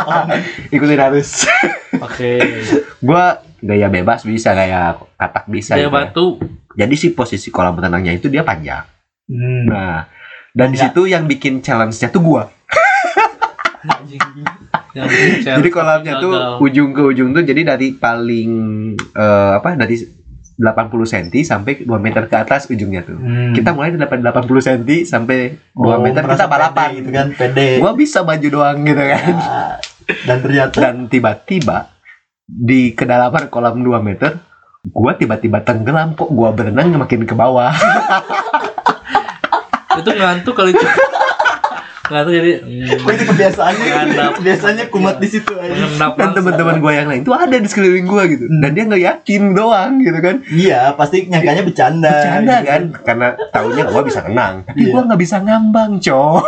ikutin 0.74 1.00
harus. 1.00 1.46
oke 1.98 2.32
gue 3.00 3.24
gaya 3.62 3.86
bebas 3.86 4.26
bisa, 4.26 4.52
gaya 4.52 4.98
katak 5.14 5.46
bisa. 5.46 5.78
dia 5.78 5.86
gitu 5.86 5.90
ya. 5.90 5.94
batu 5.94 6.26
Jadi 6.72 6.94
si 6.96 7.12
posisi 7.12 7.52
kolam 7.52 7.76
renangnya 7.76 8.16
itu 8.16 8.32
dia 8.32 8.40
panjang. 8.40 8.88
hmm. 9.28 9.68
Nah, 9.68 10.08
dan 10.56 10.72
di 10.72 10.80
situ 10.80 11.04
yang 11.04 11.28
bikin 11.28 11.60
challenge-nya 11.60 12.08
tuh 12.08 12.24
gua. 12.24 12.48
anjing 13.82 14.20
yang 14.94 15.08
Jadi 15.60 15.68
kolamnya 15.72 16.16
tuh 16.20 16.60
ujung 16.62 16.92
ke 16.94 17.02
ujung 17.02 17.32
tuh 17.32 17.42
jadi 17.42 17.74
dari 17.74 17.96
paling 17.96 18.50
eh, 18.96 19.52
apa 19.58 19.74
dari 19.74 19.96
80 20.58 21.12
cm 21.12 21.34
sampai 21.44 21.72
2 21.84 21.88
meter 21.98 22.28
ke 22.28 22.36
atas 22.36 22.68
ujungnya 22.68 23.02
tuh. 23.02 23.16
Hmm. 23.16 23.52
Kita 23.56 23.72
mulai 23.72 23.92
dari 23.92 24.04
80 24.04 24.66
cm 24.66 24.90
sampai 25.08 25.38
2 25.72 25.80
Oh, 25.80 25.98
meter 26.00 26.22
kita 26.24 26.46
balapan 26.48 26.88
gitu 27.00 27.10
kan 27.10 27.26
pede 27.32 27.80
Gua 27.80 27.92
bisa 27.96 28.20
maju 28.22 28.48
doang 28.48 28.78
gitu 28.84 29.02
kan. 29.02 29.34
Ah, 29.36 29.74
dan 30.28 30.38
ternyata 30.44 30.76
Dan 30.76 30.96
tiba-tiba 31.08 31.92
di 32.44 32.92
kedalaman 32.92 33.48
kolam 33.48 33.80
2 33.80 34.00
meter 34.02 34.36
gua 34.90 35.14
tiba-tiba 35.14 35.62
tenggelam 35.62 36.18
kok 36.18 36.28
gua 36.34 36.50
berenang 36.50 36.90
makin 36.98 37.22
ke 37.22 37.34
bawah. 37.38 37.70
itu 39.92 40.08
ngantuk 40.08 40.56
kali 40.56 40.72
itu 40.72 40.86
ngantuk 42.02 42.32
jadi 42.32 42.52
hmm, 42.58 42.98
oh, 43.00 43.10
itu 43.10 43.24
kebiasaannya 43.24 43.86
Ngadap. 43.86 44.32
biasanya 44.44 44.84
kumat 44.88 45.16
di 45.16 45.28
situ 45.28 45.52
aja 45.52 45.70
mengendap 45.70 46.12
Dan 46.12 46.28
teman-teman 46.34 46.76
gua 46.78 46.92
yang 46.92 47.06
lain 47.06 47.22
tuh 47.22 47.32
ada 47.32 47.54
di 47.54 47.64
sekeliling 47.64 48.04
gua 48.04 48.26
gitu. 48.26 48.50
Dan 48.50 48.70
dia 48.72 48.84
ngeliatin 48.84 49.52
doang 49.52 49.92
gitu 49.98 50.18
kan. 50.18 50.36
iya 50.48 50.92
pasti 50.92 51.26
nyangkanya 51.26 51.62
bercanda 51.62 52.10
bercanda 52.10 52.54
gitu. 52.56 52.68
kan 52.68 52.82
karena 53.02 53.28
taunya 53.48 53.84
gua 53.86 54.02
bisa 54.02 54.18
renang 54.20 54.54
tapi 54.64 54.82
Iya. 54.82 54.90
gua 54.90 55.02
nggak 55.04 55.20
bisa 55.20 55.36
ngambang 55.38 55.92
cowok 55.98 56.46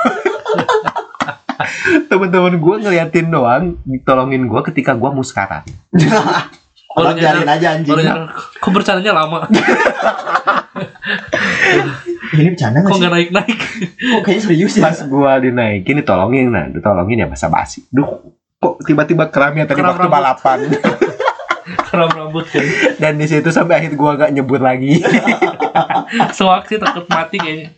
teman-teman 2.11 2.55
gua 2.59 2.75
ngeliatin 2.81 3.27
doang 3.29 3.65
tolongin 4.03 4.45
gua 4.45 4.61
ketika 4.61 4.93
Baru 4.95 5.23
Abang 7.11 7.19
biarin 7.19 7.43
nyadar- 7.43 7.59
aja 7.59 7.69
anjing 7.75 7.91
baru 7.91 8.03
nyadar, 8.05 8.29
kok 8.55 8.71
bercandanya 8.71 9.13
lama 9.13 9.39
ini 12.37 12.51
bercanda 12.51 12.79
kok 12.79 12.85
nggak 12.85 12.93
sih 12.93 13.01
nggak 13.01 13.13
naik 13.13 13.31
naik 13.31 13.59
kok 13.87 14.21
kayaknya 14.23 14.43
serius 14.43 14.73
ya 14.75 14.83
Pas 14.85 14.99
gua 15.05 15.33
dinaikin 15.37 15.95
ditolongin 15.97 16.47
nah, 16.49 16.67
ditolongin 16.67 17.19
ya 17.19 17.27
basa 17.27 17.47
basi. 17.47 17.87
Duh, 17.89 18.21
kok 18.57 18.83
tiba-tiba 18.83 19.29
kram 19.29 19.53
ya 19.53 19.65
tadi 19.65 19.79
Kram 19.79 19.91
waktu 19.91 20.03
rambut. 20.03 20.15
balapan. 20.15 20.59
keram 21.87 22.11
rambut 22.11 22.47
kan 22.47 22.65
Dan 22.97 23.13
di 23.17 23.25
situ 23.25 23.49
sampai 23.49 23.79
akhir 23.79 23.95
gua 23.95 24.17
gak 24.17 24.31
nyebut 24.31 24.59
lagi. 24.59 25.01
soak 26.37 26.67
sih 26.67 26.77
takut 26.77 27.07
mati 27.07 27.37
kayaknya 27.37 27.71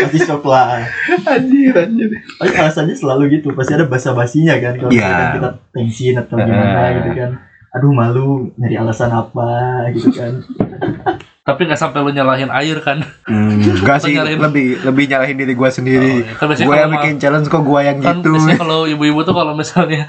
pasti 0.00 0.18
shock 0.20 0.46
lah 0.46 0.78
anjir, 1.26 1.74
anjir. 1.74 2.06
Tapi 2.38 2.54
alasannya 2.54 2.94
selalu 2.94 3.34
gitu, 3.34 3.50
pasti 3.50 3.74
ada 3.74 3.82
basa 3.84 4.14
basinya 4.14 4.54
kan 4.56 4.78
kalau 4.78 4.88
misalkan 4.88 5.34
kita 5.34 5.50
tensin 5.70 6.14
atau 6.14 6.38
gimana 6.38 6.78
Eh. 6.80 6.90
gitu 6.96 7.10
kan. 7.18 7.30
Aduh 7.70 7.90
malu 7.90 8.26
nyari 8.54 8.76
alasan 8.76 9.10
apa 9.10 9.50
gitu 9.90 10.10
kan. 10.10 10.38
tapi 11.50 11.66
nggak 11.66 11.80
sampai 11.80 11.98
lu 11.98 12.14
nyalahin 12.14 12.46
air 12.48 12.78
kan 12.78 13.02
Hmm, 13.26 13.58
enggak 13.82 13.98
sih, 14.02 14.14
Nyalahin. 14.14 14.38
lebih 14.38 14.66
lebih 14.82 15.04
nyalahin 15.06 15.34
diri 15.34 15.54
gua 15.54 15.70
sendiri. 15.70 16.22
Oh, 16.22 16.22
iya. 16.22 16.34
Kan 16.38 16.46
kalau 16.54 16.74
yang 16.76 16.92
bikin 16.94 17.14
challenge 17.18 17.46
kok 17.46 17.62
gua 17.62 17.80
yang 17.82 17.98
kan 17.98 18.22
gitu. 18.22 18.30
biasanya 18.30 18.58
kalau 18.64 18.86
ibu-ibu 18.86 19.26
tuh 19.26 19.34
kalau 19.34 19.58
misalnya 19.58 20.06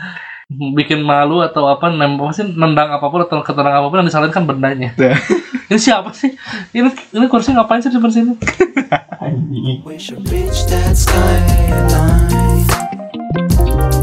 bikin 0.52 1.00
malu 1.02 1.40
atau 1.40 1.64
apa 1.66 1.88
nem 1.90 2.20
apa 2.20 2.32
sih 2.36 2.44
nendang 2.44 2.92
apa 2.92 3.08
pun 3.08 3.24
atau 3.24 3.40
ketendang 3.40 3.72
apa 3.74 3.88
pun 3.88 4.04
yang 4.04 4.08
disalahin 4.08 4.30
kan 4.30 4.44
bendanya 4.44 4.92
Ya. 5.00 5.16
ini 5.72 5.80
siapa 5.80 6.12
sih 6.12 6.36
ini 6.76 6.92
ini 6.92 7.26
kursi 7.26 7.56
ngapain 7.56 7.80
sih 7.80 7.88
di 7.88 7.96
skyline. 7.98 8.36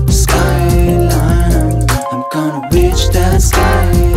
Skyline. 0.08 1.84
I'm 2.08 2.22
gonna 2.32 2.64
reach 2.72 3.12
that 3.12 3.42
skyline. 3.42 4.07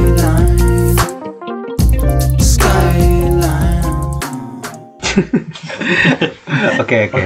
Oke, 6.81 7.07
oke. 7.09 7.21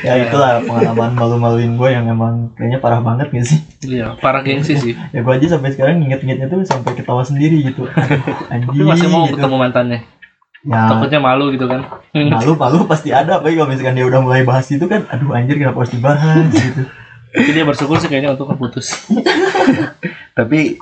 Ya 0.00 0.16
itulah 0.24 0.64
pengalaman 0.64 1.12
malu-maluin 1.12 1.76
gue 1.76 1.88
yang 1.92 2.08
emang 2.08 2.56
kayaknya 2.56 2.80
parah 2.80 3.04
banget 3.04 3.28
gak 3.28 3.44
sih? 3.44 3.60
iya 3.84 4.16
parah 4.16 4.40
gengsi 4.40 4.72
sih 4.72 4.96
Ya 5.12 5.20
gue 5.20 5.32
aja 5.36 5.52
sampai 5.52 5.76
sekarang 5.76 6.00
inget-ingetnya 6.00 6.48
tuh 6.48 6.64
sampai 6.64 6.96
ketawa 6.96 7.20
sendiri 7.20 7.60
gitu. 7.60 7.84
Aduh, 7.84 8.24
tapi 8.48 8.72
Anjing 8.72 8.88
masih 8.88 9.08
mau 9.12 9.28
gitu. 9.28 9.36
ketemu 9.36 9.56
mantannya 9.60 10.00
Ya, 10.66 10.90
takutnya 10.90 11.22
malu 11.22 11.54
gitu 11.54 11.70
kan 11.70 11.86
malu-malu 12.10 12.90
pasti 12.90 13.14
ada, 13.14 13.38
apalagi 13.38 13.54
kalau 13.54 13.70
misalkan 13.70 13.94
dia 13.94 14.02
udah 14.02 14.18
mulai 14.18 14.42
bahas 14.42 14.66
itu 14.66 14.82
kan, 14.90 15.06
aduh 15.14 15.30
anjir 15.30 15.54
kenapa 15.54 15.78
harus 15.78 15.94
dibahas 15.94 16.42
gitu. 16.50 16.82
tapi 17.30 17.50
dia 17.54 17.62
bersyukur 17.62 18.02
sih 18.02 18.10
kayaknya 18.10 18.34
untuk 18.34 18.50
putus 18.58 19.06
Tapi 20.38 20.74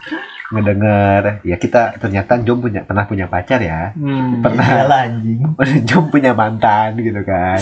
ngedenger 0.55 1.43
ya 1.43 1.57
kita 1.59 1.99
ternyata 1.99 2.39
Jom 2.41 2.63
punya 2.63 2.87
pernah 2.87 3.05
punya 3.05 3.27
pacar 3.27 3.59
ya. 3.59 3.91
hmm. 3.93 4.41
Pernah 4.41 4.67
Iyalah 4.67 5.01
anjing. 5.11 5.41
Jom 5.91 6.05
punya 6.09 6.33
mantan 6.33 6.95
gitu 6.97 7.21
kan. 7.27 7.59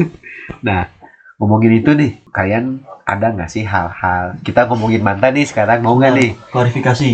nah, 0.66 0.86
ngomongin 1.42 1.82
itu 1.82 1.90
nih, 1.92 2.22
kalian 2.30 2.86
ada 3.02 3.34
nggak 3.34 3.50
sih 3.50 3.66
hal-hal 3.66 4.38
kita 4.46 4.70
ngomongin 4.70 5.02
mantan 5.02 5.34
nih 5.34 5.46
sekarang 5.50 5.82
mau 5.82 5.98
nggak 5.98 6.12
nih? 6.14 6.30
Klarifikasi. 6.54 7.10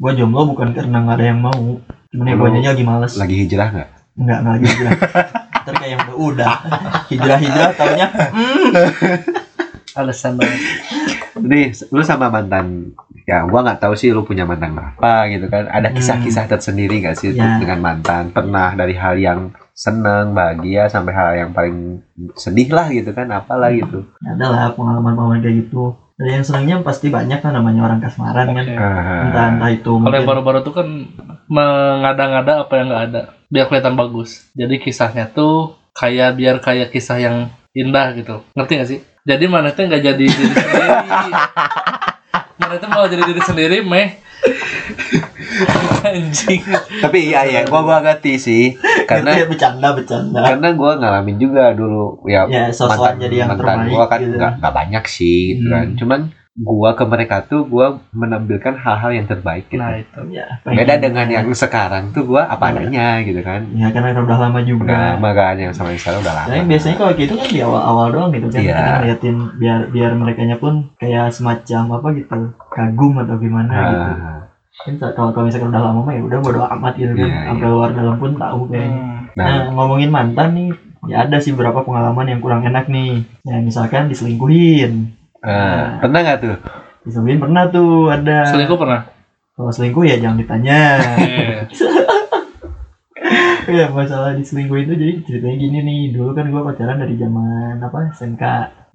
Gue 0.00 0.12
jomblo 0.16 0.48
bukan 0.50 0.74
karena 0.74 1.06
nggak 1.06 1.16
ada 1.16 1.26
yang 1.30 1.40
mau. 1.40 1.78
Cuman 2.10 2.26
ya 2.26 2.34
gue 2.34 2.48
lagi 2.74 2.84
males. 2.84 3.14
Lagi 3.14 3.36
hijrah 3.46 3.68
nggak? 3.70 3.88
Enggak, 4.18 4.38
enggak 4.42 4.54
lagi 4.58 4.66
hijrah. 4.66 4.92
Ntar 5.60 5.74
kayak 5.76 5.92
yang 5.92 6.00
udah, 6.08 6.16
udah. 6.16 6.54
Hijrah-hijrah 7.12 7.70
taunya 7.76 8.06
alasan 9.96 10.38
banget 10.38 10.60
Nih, 11.40 11.72
lu 11.90 12.02
sama 12.04 12.28
mantan 12.28 12.92
ya 13.30 13.46
gua 13.46 13.62
nggak 13.62 13.78
tahu 13.78 13.94
sih 13.94 14.10
lu 14.10 14.26
punya 14.26 14.42
mantan 14.42 14.74
berapa 14.74 15.12
gitu 15.30 15.46
kan. 15.46 15.70
Ada 15.70 15.88
Hmm. 15.88 15.96
kisah-kisah 15.96 16.44
tersendiri 16.48 16.98
nggak 16.98 17.14
sih 17.14 17.30
Ya. 17.30 17.62
dengan 17.62 17.78
mantan? 17.78 18.34
Pernah 18.34 18.74
dari 18.74 18.94
hal 18.94 19.14
yang 19.16 19.40
seneng, 19.70 20.34
bahagia 20.34 20.90
sampai 20.90 21.12
hal 21.14 21.30
yang 21.38 21.50
paling 21.50 22.02
sedih 22.34 22.68
lah 22.68 22.90
gitu 22.90 23.14
kan, 23.14 23.30
apalah 23.30 23.70
gitu. 23.70 24.02
ada 24.20 24.46
lah 24.46 24.64
pengalaman-pengalaman 24.74 25.40
kayak 25.40 25.56
gitu. 25.64 25.94
Dari 26.18 26.36
yang 26.36 26.44
senangnya 26.44 26.74
pasti 26.82 27.08
banyak 27.08 27.40
kan 27.40 27.54
namanya 27.54 27.80
orang 27.82 27.96
kasmaran 27.98 28.52
kan. 28.52 28.60
Oke. 28.60 28.76
Entah 28.76 29.40
Ah, 29.40 29.48
entah 29.48 29.70
itu 29.72 29.88
Kalau 29.96 30.12
yang 30.12 30.28
baru-baru 30.28 30.58
tuh 30.60 30.74
kan 30.74 30.88
mengada-ngada 31.48 32.52
apa 32.60 32.72
yang 32.76 32.86
nggak 32.88 33.04
ada, 33.08 33.22
biar 33.48 33.64
kelihatan 33.66 33.96
bagus. 33.96 34.52
Jadi 34.52 34.74
kisahnya 34.78 35.24
tuh 35.26 35.80
kayak 35.92 36.36
biar 36.36 36.56
kayak 36.60 36.92
kisah 36.92 37.16
yang 37.16 37.36
indah 37.72 38.12
gitu. 38.12 38.44
Ngerti 38.52 38.72
gak 38.74 38.88
sih? 38.88 39.00
Jadi 39.20 39.44
mana 39.46 39.70
tuh 39.70 39.86
nggak 39.86 40.02
jadi 40.02 40.16
diri 40.20 40.34
sendiri. 40.50 40.88
mana 42.56 42.74
tuh 42.76 42.88
mau 42.88 43.04
jadi 43.04 43.22
diri 43.22 43.40
sendiri, 43.40 43.76
meh. 43.82 44.08
Anjing. 46.02 46.62
Tapi 46.98 47.18
iya 47.28 47.44
ya, 47.44 47.60
gua 47.64 47.80
gua 47.82 47.98
ngerti 48.00 48.36
sih 48.36 48.64
karena 49.04 49.36
ya 49.36 49.44
bercanda 49.44 49.92
bercanda. 49.92 50.40
karena 50.40 50.68
gua 50.72 50.96
ngalamin 50.96 51.36
juga 51.36 51.72
dulu 51.72 52.24
ya, 52.24 52.46
Ya, 52.46 52.70
sosok 52.70 53.20
jadi 53.20 53.44
yang 53.44 53.52
mantan 53.52 53.84
terbaik 53.84 53.90
gua 53.90 54.04
kan 54.06 54.18
gitu. 54.18 54.36
nggak 54.36 54.52
nggak 54.58 54.74
banyak 54.74 55.04
sih 55.04 55.38
gitu 55.52 55.66
Hmm. 55.66 55.72
kan. 55.72 55.86
Cuman 55.94 56.20
gua 56.60 56.92
ke 56.92 57.02
mereka 57.02 57.40
tuh 57.40 57.64
gua 57.64 58.04
menampilkan 58.12 58.76
hal-hal 58.76 59.10
yang 59.10 59.24
terbaik 59.24 59.64
gitu. 59.66 59.80
Nah 59.80 59.96
itu. 59.96 60.20
Ya, 60.28 60.60
Beda 60.60 61.00
dengan 61.00 61.26
yang 61.26 61.48
sekarang 61.50 62.12
tuh 62.12 62.28
gua 62.28 62.44
apa 62.46 62.68
Iya. 62.68 62.76
adanya 62.76 63.06
gitu 63.24 63.40
kan. 63.40 63.64
Ya 63.72 63.88
karena 63.88 64.12
udah 64.12 64.38
lama 64.38 64.60
Udah 64.60 64.68
juga. 64.68 64.94
lama 65.16 65.30
kan 65.32 65.54
yang 65.56 65.72
sama 65.72 65.90
yang 65.90 66.00
sekarang 66.00 66.20
udah 66.20 66.34
lama. 66.36 66.48
Tapi 66.52 66.64
biasanya 66.68 66.96
kalau 67.00 67.12
gitu 67.16 67.32
kan 67.34 67.48
di 67.48 67.60
awal-awal 67.60 68.06
doang 68.12 68.30
gitu 68.30 68.46
kan 68.46 68.60
Iya. 68.60 68.76
kita 68.76 68.92
ngeliatin 68.94 69.36
biar 69.56 69.80
biar 69.88 70.10
mereka 70.12 70.42
pun 70.56 70.74
kayak 70.96 71.32
semacam 71.32 71.82
apa 71.96 72.06
gitu 72.12 72.38
kagum 72.68 73.12
atau 73.18 73.36
gimana 73.40 73.72
gitu. 73.72 74.12
Ah, 74.20 74.40
Kan 74.80 74.94
kalau 74.96 75.30
kalau 75.32 75.44
misalkan 75.44 75.68
udah 75.72 75.82
lama 75.82 76.00
mah 76.04 76.12
ya 76.12 76.22
udah 76.24 76.38
bodo 76.40 76.60
amat 76.64 76.92
gitu 76.94 77.12
kan. 77.12 77.30
Sampai 77.48 77.68
luar 77.68 77.90
dalam 77.92 78.16
pun 78.16 78.32
tahu 78.36 78.60
kayaknya. 78.68 79.00
nah, 79.36 79.44
Nah, 79.44 79.68
ngomongin 79.70 80.08
mantan 80.08 80.48
nih, 80.52 80.70
ya 81.06 81.22
ada 81.22 81.36
sih 81.36 81.52
beberapa 81.52 81.80
pengalaman 81.80 82.26
yang 82.26 82.40
kurang 82.40 82.64
enak 82.64 82.88
nih. 82.88 83.24
Ya 83.44 83.60
misalkan 83.60 84.08
diselingkuhin. 84.08 85.19
Ah, 85.44 85.98
pernah 86.00 86.20
nggak 86.24 86.38
tuh? 86.40 86.56
Diselingkuhin 87.04 87.40
pernah 87.40 87.62
tuh 87.72 88.12
ada. 88.12 88.38
Selingkuh 88.52 88.78
pernah? 88.78 89.00
Kalau 89.56 89.72
selingkuh 89.72 90.04
ya 90.04 90.16
jangan 90.20 90.40
ditanya. 90.40 90.80
Ya 93.70 93.86
masalah 93.92 94.34
diselingkuhin 94.34 94.88
itu 94.90 94.94
jadi 94.96 95.14
ceritanya 95.22 95.56
gini 95.60 95.78
nih. 95.84 96.00
Dulu 96.16 96.32
kan 96.34 96.48
gua 96.50 96.66
pacaran 96.66 96.98
dari 96.98 97.14
zaman 97.20 97.78
apa 97.78 98.10
SMK. 98.16 98.42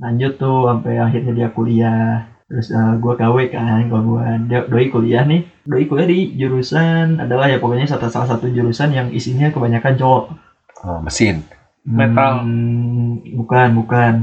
Lanjut 0.01 0.35
tuh 0.35 0.67
sampai 0.67 0.99
akhirnya 0.99 1.31
dia 1.31 1.47
kuliah. 1.53 2.27
Terus 2.45 2.73
eh, 2.73 2.93
gua 2.99 3.15
KW 3.15 3.49
kan, 3.53 3.87
kalau 3.87 4.03
gua 4.03 4.35
dia- 4.43 4.67
doi 4.67 4.91
kuliah 4.91 5.23
nih. 5.23 5.45
Doi 5.63 5.85
kuliah 5.87 6.07
di 6.09 6.35
jurusan 6.35 7.21
adalah 7.21 7.47
ya 7.47 7.61
pokoknya 7.61 7.87
satu 7.87 8.09
salah 8.11 8.35
satu 8.35 8.51
jurusan 8.51 8.91
yang 8.91 9.07
isinya 9.13 9.47
kebanyakan 9.53 9.95
cowok. 9.95 10.23
Oh, 10.83 10.99
mesin. 11.01 11.41
Metal. 11.85 12.41
Hmm, 12.41 13.21
bukan, 13.37 13.67
bukan. 13.77 14.13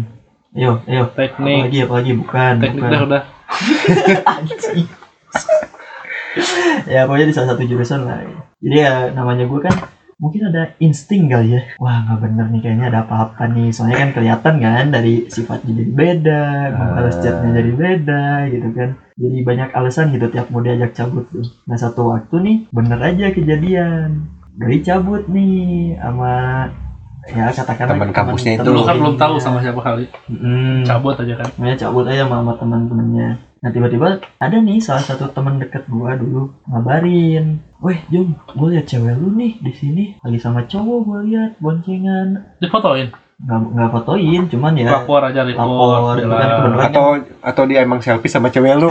Ayo, 0.52 0.84
ayo. 0.84 1.08
teknik. 1.16 1.64
Apalagi, 1.64 1.78
apalagi 1.88 2.12
bukan. 2.12 2.54
Teknik 2.60 2.82
bukan. 2.84 2.92
dah 2.92 3.02
udah. 3.08 3.22
Ya 6.88 7.04
pokoknya 7.04 7.28
di 7.28 7.34
salah 7.36 7.52
satu 7.52 7.62
jurusan 7.68 8.08
lah. 8.08 8.24
Jadi 8.64 8.76
ya 8.80 9.12
namanya 9.12 9.44
gue 9.44 9.60
kan 9.60 9.74
mungkin 10.16 10.48
ada 10.48 10.72
insting 10.80 11.28
kali 11.28 11.58
ya. 11.58 11.62
Wah 11.76 12.08
nggak 12.08 12.18
bener 12.24 12.46
nih 12.48 12.60
kayaknya 12.64 12.86
ada 12.88 13.00
apa-apa 13.04 13.52
nih. 13.52 13.68
Soalnya 13.68 13.98
kan 14.00 14.10
kelihatan 14.16 14.54
kan 14.62 14.86
dari 14.88 15.28
sifatnya 15.28 15.72
jadi 15.76 15.92
beda, 15.92 16.44
balas 16.72 17.16
chatnya 17.20 17.50
jadi 17.52 17.72
beda 17.76 18.26
gitu 18.48 18.68
kan. 18.72 18.90
Jadi 19.20 19.38
banyak 19.44 19.68
alasan 19.76 20.08
gitu 20.16 20.26
tiap 20.32 20.48
mau 20.48 20.64
diajak 20.64 20.96
cabut 20.96 21.28
tuh. 21.28 21.44
Nah 21.68 21.76
satu 21.76 22.16
waktu 22.16 22.34
nih 22.40 22.56
bener 22.72 22.98
aja 23.02 23.26
kejadian. 23.28 24.32
Dari 24.56 24.78
cabut 24.80 25.28
nih 25.28 25.96
sama 26.00 26.68
ya 27.30 27.54
katakanlah 27.54 27.94
Teman 27.94 28.10
kampusnya 28.10 28.52
itu. 28.58 28.66
Dulu 28.66 28.80
kan 28.82 28.96
belum 28.98 29.14
tahu 29.14 29.34
sama 29.38 29.62
siapa 29.62 29.78
kali. 29.78 30.10
Mm. 30.26 30.82
Cabut 30.82 31.14
aja 31.14 31.34
kan. 31.38 31.48
Makanya 31.54 31.76
cabut 31.86 32.04
aja 32.10 32.26
sama, 32.26 32.36
sama 32.42 32.52
teman-temannya. 32.58 33.28
Nah 33.62 33.70
tiba-tiba 33.70 34.18
ada 34.42 34.56
nih 34.58 34.82
salah 34.82 35.06
satu 35.06 35.30
teman 35.30 35.62
dekat 35.62 35.86
gua 35.86 36.18
dulu 36.18 36.50
ngabarin, 36.66 37.62
weh 37.78 37.94
Jom, 38.10 38.34
gue 38.34 38.68
liat 38.74 38.90
cewek 38.90 39.14
lu 39.14 39.38
nih 39.38 39.54
di 39.62 39.70
sini 39.70 40.04
lagi 40.18 40.38
sama 40.42 40.66
cowok 40.66 40.98
gue 41.06 41.20
liat 41.30 41.62
boncengan. 41.62 42.58
Difotoin. 42.58 43.14
Nggak 43.42 43.58
nggak 43.70 43.90
fotoin, 43.94 44.42
cuman 44.50 44.74
ya 44.74 44.86
Lapor 45.02 45.22
aja 45.22 45.46
lapor. 45.46 45.62
lapor, 45.62 46.14
kan 46.18 46.48
kebenaran. 46.58 46.86
Atau 46.90 47.06
atau 47.38 47.62
dia 47.70 47.86
emang 47.86 48.02
selfie 48.02 48.30
sama 48.30 48.50
cewek 48.50 48.74
lu? 48.82 48.90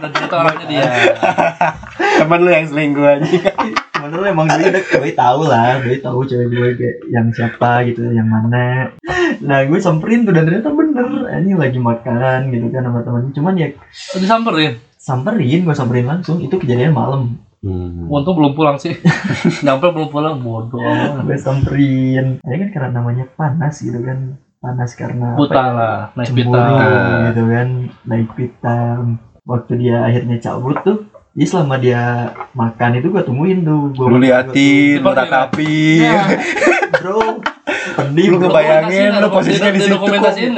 Dan 0.00 0.08
ternyata 0.08 0.36
orangnya 0.40 0.66
dia. 0.68 0.84
Temen 2.24 2.40
lu 2.40 2.50
yang 2.56 2.64
selingkuh 2.64 3.04
aja. 3.04 3.28
Sebenarnya 4.04 4.30
emang 4.30 4.46
doi 4.46 4.64
udah 4.66 4.84
doi 4.84 5.12
tahu 5.14 5.40
lah, 5.44 5.70
doi 5.80 5.96
tahu 5.98 6.18
cewek 6.22 6.46
gue 6.46 6.68
kayak 6.76 6.96
yang 7.08 7.26
siapa 7.30 7.70
gitu, 7.84 8.04
yang 8.06 8.28
mana. 8.28 8.92
Nah 9.40 9.64
gue 9.64 9.78
samperin 9.78 10.22
tuh 10.22 10.30
dan 10.30 10.44
ternyata 10.44 10.68
bener, 10.68 11.08
ini 11.34 11.56
lagi 11.56 11.80
makan 11.80 12.52
gitu 12.52 12.68
kan 12.68 12.84
sama 12.84 13.00
temen. 13.00 13.32
Cuman 13.32 13.54
ya 13.54 13.68
Oh, 14.12 14.18
Disamperin. 14.18 14.72
samperin, 14.94 15.60
gue 15.64 15.72
samperin 15.72 16.04
langsung. 16.04 16.36
Itu 16.38 16.56
kejadian 16.56 16.92
malam. 16.92 17.40
Hmm. 17.58 18.04
Untung 18.06 18.36
belum 18.36 18.52
pulang 18.52 18.76
sih. 18.76 18.92
Nyampe 19.64 19.88
belum 19.88 20.12
pulang 20.12 20.36
bodoh. 20.38 20.84
gue 21.24 21.38
samperin 21.40 22.36
ya 22.38 22.56
kan 22.58 22.68
karena 22.70 22.90
namanya 22.94 23.24
panas 23.30 23.80
gitu 23.80 23.96
kan 23.98 24.36
panas 24.60 24.92
karena 24.92 25.32
apa 25.32 25.40
Buta 25.40 25.56
ya, 25.56 25.70
lah, 25.70 25.98
naik 26.14 26.28
cemburu 26.30 26.56
pita. 26.56 26.84
gitu 27.26 27.42
kan 27.46 27.68
naik 28.04 28.28
pitam 28.32 29.00
waktu 29.44 29.72
dia 29.78 29.96
akhirnya 30.02 30.36
cabut 30.38 30.76
tuh 30.80 30.98
Jadi 31.34 31.44
selama 31.44 31.74
dia 31.76 32.02
makan 32.52 32.90
itu 32.94 33.10
gua 33.10 33.20
tungguin 33.20 33.60
tuh. 33.60 33.90
Gua 33.90 34.06
Lu 34.06 34.16
liatin, 34.16 34.98
lu 34.98 35.04
Gua- 35.04 35.18
ratapi. 35.18 35.98
Nah, 36.00 36.26
bro. 36.94 37.42
Pedih 37.84 38.26
Lu 38.28 38.36
bro. 38.36 38.48
ngebayangin 38.48 39.10
lu 39.14 39.28
posisinya 39.28 39.70
di 39.70 39.80
situ 39.80 39.94
kok, 39.94 40.08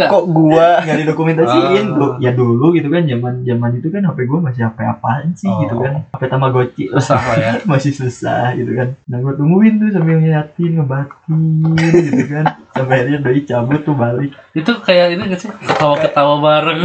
kok 0.06 0.24
gua. 0.26 0.68
nggak 0.78 0.96
didokumentasiin 1.00 1.84
Ah. 1.86 1.94
Gua- 1.94 2.16
ya 2.18 2.30
dulu 2.30 2.72
gitu 2.72 2.86
kan 2.86 3.02
zaman 3.02 3.34
zaman 3.42 3.70
itu 3.74 3.88
kan 3.88 4.02
HP 4.02 4.18
gue 4.22 4.38
masih 4.38 4.62
HP 4.62 4.78
apaan 4.80 5.26
sih 5.32 5.44
Oh. 5.46 5.58
gitu 5.58 5.74
kan 5.76 6.04
HP 6.08 6.22
Tamagotchi 6.26 6.84
Susah 6.88 7.18
lah 7.18 7.36
ya. 7.36 7.52
masih 7.70 7.92
susah 7.92 8.52
gitu 8.52 8.72
kan 8.72 8.88
nah 9.04 9.18
gue 9.18 9.32
tungguin 9.34 9.74
tuh 9.76 9.88
sambil 9.90 10.16
ngeliatin 10.18 10.70
ngebatin 10.76 11.40
gitu 12.04 12.24
kan 12.26 12.44
sampai 12.70 12.94
akhirnya 12.96 13.18
doi 13.22 13.40
cabut 13.42 13.80
tuh 13.82 13.94
balik 13.94 14.30
Itu 14.52 14.72
kayak 14.78 15.06
ini 15.12 15.22
gak 15.26 15.38
sih? 15.38 15.50
Ketawa-ketawa 15.52 16.34
bareng. 16.38 16.80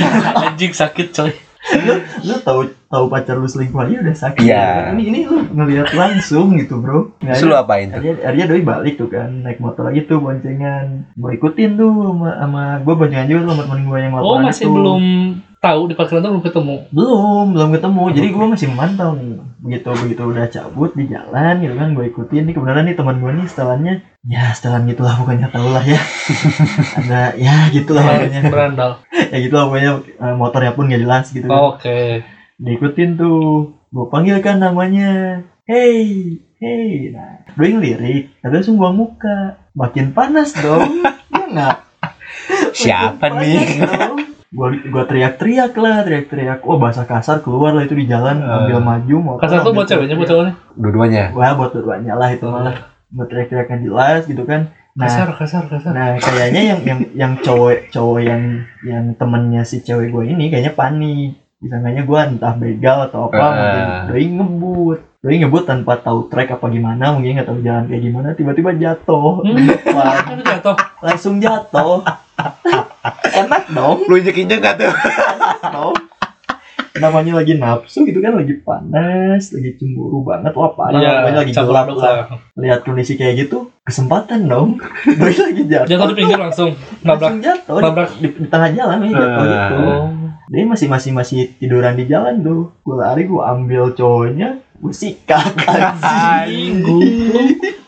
Anjing 0.44 0.72
sakit 0.72 1.08
coy. 1.10 1.32
Lu 1.66 1.94
lu 2.22 2.34
tahu 2.38 2.60
tahu 2.86 3.04
pacar 3.06 3.34
lu 3.34 3.44
selingkuh 3.44 3.80
aja 3.80 3.96
udah 3.98 4.16
sakit 4.16 4.44
Iya. 4.44 4.92
ini 4.92 5.02
ini 5.06 5.18
lu 5.24 5.48
ngeliat 5.48 5.90
langsung 5.92 6.54
gitu 6.54 6.76
bro 6.76 7.08
Nah, 7.18 7.34
lu 7.34 7.54
apain 7.54 7.88
tuh? 7.88 7.98
akhirnya, 7.98 8.20
akhirnya 8.22 8.46
doi 8.46 8.62
balik 8.62 8.94
tuh 8.94 9.08
kan 9.08 9.30
naik 9.40 9.58
motor 9.58 9.82
lagi 9.84 10.04
tuh 10.04 10.18
boncengan 10.18 11.08
gue 11.10 11.30
ikutin 11.32 11.70
tuh 11.74 11.88
sama, 11.90 12.30
sama 12.36 12.62
gue 12.78 12.94
boncengan 12.94 13.26
juga 13.26 13.40
tuh 13.40 13.50
sama 13.50 13.62
temen 13.64 13.80
gue 13.82 13.98
yang 13.98 14.12
Oh 14.12 14.18
laporan 14.20 14.44
masih 14.44 14.62
itu. 14.62 14.72
belum 14.72 15.02
tahu 15.64 15.80
di 15.88 15.94
parkiran 15.96 16.20
tuh 16.20 16.30
belum 16.36 16.44
ketemu. 16.44 16.76
belum 16.92 17.46
belum 17.56 17.70
ketemu. 17.72 18.02
Jadi 18.12 18.28
gue 18.28 18.44
masih 18.52 18.66
memantau 18.68 19.10
nih. 19.16 19.40
Begitu 19.64 19.90
begitu 20.04 20.22
udah 20.28 20.46
cabut 20.52 20.90
di 20.92 21.04
jalan 21.08 21.54
gitu 21.64 21.74
kan 21.80 21.88
gue 21.96 22.04
ikutin. 22.12 22.42
Nih 22.44 22.52
kebenaran 22.52 22.84
nih 22.84 22.96
teman 23.00 23.16
gue 23.24 23.32
nih 23.32 23.46
setelannya. 23.48 23.94
Ya 24.28 24.52
setelan 24.52 24.84
gitulah 24.84 25.16
pokoknya 25.16 25.48
tau 25.48 25.68
lah 25.72 25.84
ya. 25.84 26.00
Ada 27.00 27.20
ya 27.40 27.72
gitulah 27.72 28.04
pokoknya. 28.04 28.40
Berandal. 28.52 28.90
ya 29.32 29.36
gitulah 29.40 29.64
pokoknya. 29.72 29.92
Eh, 30.04 30.34
motornya 30.36 30.72
pun 30.76 30.92
gak 30.92 31.00
jelas 31.00 31.24
gitu 31.32 31.48
kan. 31.48 31.80
Oke. 31.80 32.20
diikutin 32.60 33.16
tuh. 33.16 33.72
Gue 33.88 34.06
panggil 34.12 34.44
kan 34.44 34.60
namanya. 34.60 35.40
Hey 35.64 36.44
hey. 36.64 37.12
Nah 37.12 37.44
gue 37.54 37.68
tapi 38.40 38.52
langsung 38.52 38.76
gua 38.76 38.90
muka. 38.92 39.60
Makin 39.72 40.12
panas 40.12 40.52
dong. 40.56 40.88
Ya 41.34 41.50
nggak? 41.50 41.76
Siapa 42.72 43.26
nih? 43.42 43.58
Gua 44.54 44.70
gua 44.86 45.02
teriak-teriak 45.04 45.74
lah 45.74 46.00
teriak-teriak 46.00 46.62
oh 46.62 46.78
bahasa 46.78 47.02
kasar 47.02 47.40
keluar 47.40 47.70
lah 47.70 47.82
itu 47.82 47.92
di 47.92 48.06
jalan 48.06 48.38
Eh. 48.38 48.56
ambil 48.56 48.78
maju 48.80 49.16
mau 49.18 49.36
Kasar 49.36 49.60
tuh 49.60 49.72
buat 49.72 49.84
ceweknya, 49.84 50.14
buat 50.14 50.26
cowoknya. 50.26 50.54
Dua-duanya. 50.72 51.24
wah 51.32 51.52
buat 51.52 51.70
berduanya 51.70 52.14
lah 52.14 52.30
itu 52.30 52.46
malah 52.46 52.76
buat 53.08 53.26
teriak-teriak 53.26 53.68
yang 53.68 53.82
jelas 53.84 54.20
gitu 54.24 54.42
kan 54.42 54.70
nah 54.92 55.04
Kasar, 55.04 55.34
kasar, 55.34 55.66
kasar. 55.66 55.90
Nah, 55.90 56.14
kayaknya 56.16 56.62
yang 56.64 56.80
yang 56.80 57.00
yang 57.12 57.32
cowok 57.36 57.90
cowok 57.90 58.20
yang 58.22 58.42
yang 58.80 59.04
temennya 59.12 59.62
si 59.62 59.82
cewek 59.82 60.08
gue 60.08 60.24
ini 60.28 60.46
kayaknya 60.48 60.70
panik. 60.70 61.34
Disangkanya 61.58 62.04
gue 62.04 62.20
entah 62.20 62.54
begal 62.54 62.98
atau 63.04 63.26
apa, 63.26 63.34
Ah. 63.34 63.50
mungkin 63.50 63.84
doi 64.06 64.24
ngebut. 64.30 64.98
Doi 65.18 65.36
ngebut 65.36 65.64
tanpa 65.64 65.96
tahu 65.96 66.28
track 66.28 66.54
apa 66.54 66.66
gimana, 66.68 67.10
mungkin 67.10 67.34
nggak 67.34 67.48
tahu 67.48 67.58
jalan 67.58 67.88
kayak 67.88 68.02
gimana, 68.02 68.28
tiba-tiba 68.32 68.70
jatuh. 68.70 69.42
Hmm. 69.42 69.66
jatuh. 70.46 70.76
Langsung 71.00 71.34
jatuh. 71.38 72.04
Enak 73.34 73.62
dong, 73.70 74.04
Lu 74.04 74.14
injek-injek 74.14 74.58
gak 74.58 74.76
tuh? 74.78 74.88
enak 74.88 75.60
dong. 75.70 75.96
Namanya 76.94 77.42
lagi 77.42 77.54
nafsu 77.54 78.06
gitu 78.06 78.18
kan, 78.18 78.32
lagi 78.32 78.54
panas, 78.56 79.50
lagi 79.50 79.74
cemburu 79.74 80.22
banget, 80.22 80.54
wah 80.54 80.70
parah, 80.72 80.94
namanya 80.94 81.42
lagi 81.42 81.50
gelap 81.50 81.90
lah. 81.90 82.38
Lihat 82.54 82.80
kondisi 82.80 83.14
kayak 83.14 83.44
gitu, 83.44 83.74
kesempatan 83.82 84.46
dong. 84.46 84.78
Doi 85.18 85.34
lagi 85.34 85.62
jatuh. 85.66 85.90
Jatuh 85.90 86.06
di 86.06 86.16
pinggir 86.16 86.38
langsung. 86.38 86.70
Nabrak. 87.00 87.18
langsung 87.20 87.36
jatuh 87.40 87.74
di, 87.74 87.82
Nabrak. 87.82 88.10
di, 88.14 88.28
di 88.32 88.46
tengah 88.46 88.70
jalan 88.72 88.98
nih 89.00 89.10
jatuh 89.10 89.42
Ah. 89.42 89.48
gitu 89.50 89.82
dia 90.44 90.60
masih 90.62 90.86
masih 90.86 91.10
masih 91.10 91.56
tiduran 91.56 91.96
di 91.96 92.04
jalan 92.04 92.44
tuh 92.44 92.68
gue 92.78 92.94
lari 92.94 93.24
gue 93.24 93.40
ambil 93.40 93.96
cowoknya 93.96 94.60
gue 94.76 94.92
sikat 94.92 95.56
Anjing, 96.04 96.84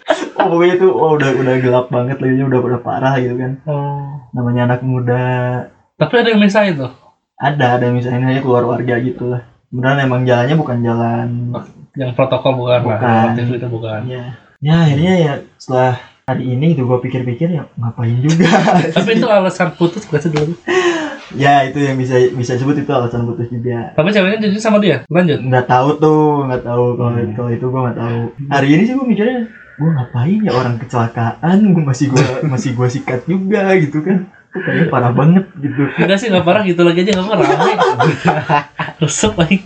pokoknya 0.46 0.76
tuh 0.76 0.90
oh 0.90 1.10
udah 1.12 1.30
udah 1.34 1.54
gelap 1.56 1.86
banget 1.88 2.16
lagi 2.16 2.40
udah 2.40 2.60
udah 2.60 2.80
parah 2.80 3.14
gitu 3.16 3.34
kan 3.34 3.52
Oh. 3.64 4.20
namanya 4.30 4.66
anak 4.66 4.80
muda 4.82 5.24
Tapi 5.94 6.14
ada 6.16 6.28
yang 6.28 6.40
misahin 6.40 6.76
tuh. 6.76 6.92
ada 7.34 7.76
ada 7.76 7.86
misalnya 7.88 8.28
aja 8.28 8.40
keluar 8.40 8.64
warga 8.64 8.96
gitu 8.98 9.28
lah 9.28 9.42
beneran 9.66 10.00
emang 10.02 10.22
jalannya 10.22 10.54
bukan 10.54 10.78
jalan 10.80 11.28
Yang 11.92 12.12
protokol 12.12 12.52
bukan, 12.56 12.80
Bukan. 12.82 13.24
Aktif 13.30 13.46
itu 13.50 13.66
bukan. 13.66 14.00
ya 14.06 14.24
ya 14.58 14.74
akhirnya 14.82 15.12
ya 15.16 15.32
setelah 15.56 15.96
hari 16.24 16.44
ini 16.50 16.72
tuh 16.72 16.84
gue 16.84 16.98
pikir-pikir 17.00 17.48
ya 17.50 17.68
ngapain 17.74 18.18
juga 18.18 18.48
Tapi 18.96 19.10
itu 19.14 19.26
alasan 19.26 19.72
putus 19.72 20.04
gak 20.04 20.18
sih 20.18 20.28
dulu? 20.28 20.52
ya 21.34 21.62
itu 21.62 21.78
yang 21.78 21.94
bisa 21.94 22.14
bisa 22.30 22.54
disebut 22.54 22.78
itu 22.78 22.90
alasan 22.90 23.24
putus 23.24 23.46
juga 23.48 23.90
Tapi 23.92 24.08
ceweknya 24.08 24.38
jadi 24.42 24.56
sama 24.56 24.78
dia. 24.78 25.02
Lanjut. 25.06 25.38
nggak 25.40 25.66
tahu 25.66 25.88
tuh 25.96 26.20
nggak 26.46 26.62
tahu 26.62 26.84
kalau 26.94 27.10
Hmm. 27.12 27.32
kalau 27.32 27.50
itu 27.50 27.64
gue 27.64 27.80
nggak 27.80 27.98
tahu 27.98 28.18
hari 28.48 28.68
ini 28.70 28.82
sih 28.82 28.94
gue 28.94 29.06
mikirnya 29.06 29.40
gue 29.76 29.90
ngapain 29.92 30.40
ya 30.40 30.52
orang 30.56 30.80
kecelakaan 30.80 31.58
gue 31.76 31.84
masih 31.84 32.08
gue 32.08 32.24
masih 32.52 32.72
gue 32.72 32.88
sikat 32.88 33.28
juga 33.28 33.76
gitu 33.76 34.00
kan 34.00 34.24
kayaknya 34.56 34.88
parah 34.88 35.12
banget 35.12 35.44
gitu 35.60 35.84
Enggak 36.00 36.16
sih, 36.16 36.32
gak 36.32 36.48
parah 36.48 36.64
gitu 36.64 36.80
lagi 36.80 37.04
aja 37.04 37.12
gak 37.20 37.28
parah. 37.28 37.48
Rusuk 39.04 39.36
lagi. 39.36 39.60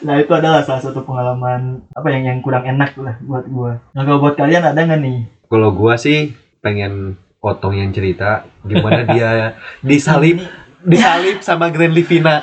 nah 0.00 0.16
itu 0.16 0.32
adalah 0.32 0.64
salah 0.64 0.80
satu 0.80 1.04
pengalaman 1.04 1.84
apa 1.92 2.08
yang 2.08 2.24
yang 2.24 2.38
kurang 2.40 2.64
enak 2.64 2.96
lah 2.96 3.20
buat 3.20 3.44
gue 3.44 3.72
nah 3.92 4.02
kalau 4.08 4.24
buat 4.24 4.32
kalian 4.32 4.64
ada 4.64 4.80
nggak 4.80 5.00
nih 5.04 5.18
Kalau 5.50 5.76
gua 5.76 6.00
sih 6.00 6.32
pengen 6.64 7.20
potong 7.36 7.76
yang 7.76 7.92
cerita 7.92 8.48
gimana 8.64 9.04
dia 9.04 9.60
disalip 9.84 10.40
disalip 10.80 11.44
sama 11.44 11.68
Grand 11.68 11.92
Livina. 11.92 12.40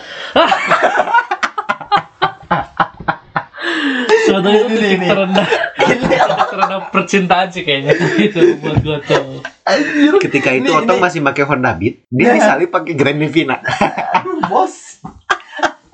Sebetulnya 4.38 4.60
itu 4.60 4.68
Ini, 4.68 4.78
titik 4.78 4.94
ini. 4.94 5.08
terendah. 5.08 5.48
Titik 5.88 6.10
terendah 6.48 6.80
percintaan 6.88 7.48
sih 7.48 7.62
kayaknya. 7.62 7.92
Itu 8.28 8.40
buat 8.58 8.78
gua 8.80 8.98
tuh. 9.02 9.42
Ketika 10.20 10.50
itu 10.52 10.64
Ini- 10.64 10.78
Otong 10.78 10.96
ini- 10.96 11.04
masih 11.04 11.20
pakai 11.22 11.44
Honda 11.44 11.74
Beat, 11.74 12.06
dia 12.08 12.24
Ya. 12.24 12.34
disalip 12.36 12.70
pakai 12.70 12.94
Grand 12.94 13.18
Livina. 13.18 13.58
bos 14.48 15.02